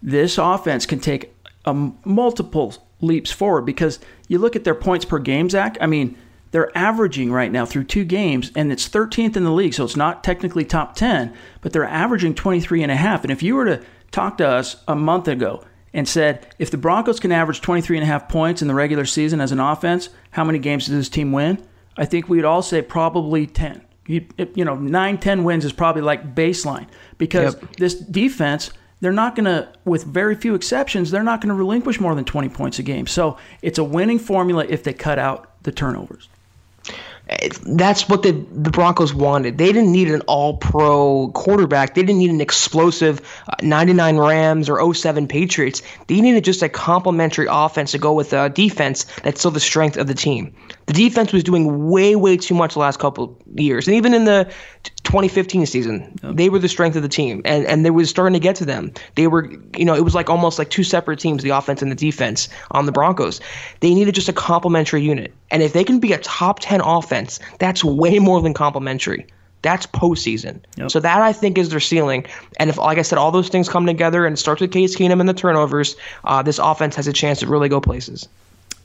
[0.00, 1.34] this offense can take
[1.64, 3.98] a multiple leaps forward because
[4.28, 5.76] you look at their points per game, Zack.
[5.80, 6.16] I mean,
[6.52, 9.96] they're averaging right now through two games, and it's 13th in the league, so it's
[9.96, 13.24] not technically top 10, but they're averaging 23 and a half.
[13.24, 13.82] And if you were to
[14.12, 18.04] talk to us a month ago and said, if the Broncos can average 23 and
[18.04, 21.08] a half points in the regular season as an offense, how many games does this
[21.08, 21.62] team win?
[21.96, 23.82] I think we'd all say probably 10.
[24.06, 26.86] You, you know, 9, 10 wins is probably like baseline
[27.18, 27.76] because yep.
[27.76, 28.70] this defense–
[29.00, 32.24] they're not going to, with very few exceptions, they're not going to relinquish more than
[32.24, 33.06] 20 points a game.
[33.06, 36.28] So it's a winning formula if they cut out the turnovers
[37.62, 39.58] that's what the the Broncos wanted.
[39.58, 41.94] They didn't need an all pro quarterback.
[41.94, 45.82] They didn't need an explosive uh, 99 Rams or 07 Patriots.
[46.08, 49.96] They needed just a complementary offense to go with a defense that's still the strength
[49.96, 50.54] of the team.
[50.90, 53.86] The defense was doing way, way too much the last couple years.
[53.86, 54.52] And even in the
[55.04, 56.34] 2015 season, yep.
[56.34, 57.42] they were the strength of the team.
[57.44, 58.92] And, and they was starting to get to them.
[59.14, 61.92] They were, you know, it was like almost like two separate teams, the offense and
[61.92, 63.40] the defense on the Broncos.
[63.78, 65.32] They needed just a complementary unit.
[65.52, 69.28] And if they can be a top 10 offense, that's way more than complementary.
[69.62, 70.58] That's postseason.
[70.76, 70.90] Yep.
[70.90, 72.26] So that I think is their ceiling.
[72.58, 75.20] And if, like I said, all those things come together and starts with Case Keenum
[75.20, 78.28] and the turnovers, uh, this offense has a chance to really go places.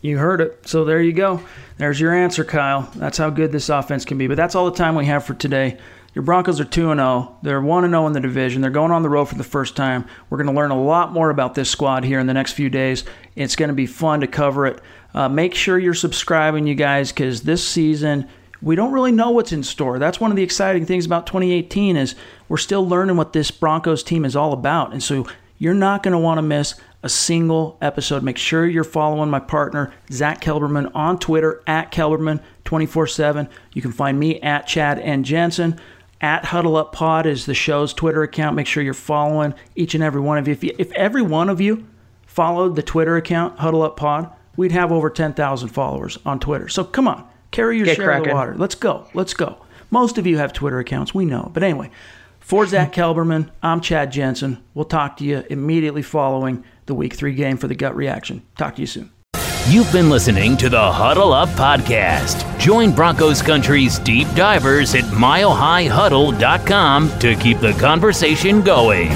[0.05, 0.67] You heard it.
[0.67, 1.41] So there you go.
[1.77, 2.87] There's your answer, Kyle.
[2.95, 4.27] That's how good this offense can be.
[4.27, 5.79] But that's all the time we have for today.
[6.13, 7.37] Your Broncos are 2 0.
[7.41, 8.61] They're 1 0 in the division.
[8.61, 10.05] They're going on the road for the first time.
[10.29, 12.69] We're going to learn a lot more about this squad here in the next few
[12.69, 13.03] days.
[13.35, 14.79] It's going to be fun to cover it.
[15.15, 18.29] Uh, make sure you're subscribing, you guys, because this season
[18.61, 19.97] we don't really know what's in store.
[19.97, 22.15] That's one of the exciting things about 2018 is
[22.47, 24.93] we're still learning what this Broncos team is all about.
[24.93, 25.27] And so
[25.57, 26.75] you're not going to want to miss
[27.05, 28.23] a single episode.
[28.23, 33.47] Make sure you're following my partner, Zack Kelberman, on Twitter at Kelberman 24 7.
[33.73, 35.79] You can find me at Chad and Jensen.
[36.19, 38.55] At Huddle Up Pod is the show's Twitter account.
[38.55, 40.53] Make sure you're following each and every one of you.
[40.53, 41.85] If, you, if every one of you
[42.25, 46.67] followed the Twitter account, Huddle Up Pod, we'd have over 10,000 followers on Twitter.
[46.69, 48.29] So come on, carry your Get share cracking.
[48.29, 48.55] of the water.
[48.57, 49.07] Let's go.
[49.13, 49.57] Let's go.
[49.91, 51.51] Most of you have Twitter accounts, we know.
[51.53, 51.91] But anyway,
[52.39, 54.63] for Zack Kelberman, I'm Chad Jensen.
[54.73, 58.43] We'll talk to you immediately following the week three game for the gut reaction.
[58.57, 59.11] Talk to you soon.
[59.67, 62.59] You've been listening to the Huddle Up Podcast.
[62.59, 69.09] Join Broncos Country's deep divers at milehighhuddle.com to keep the conversation going.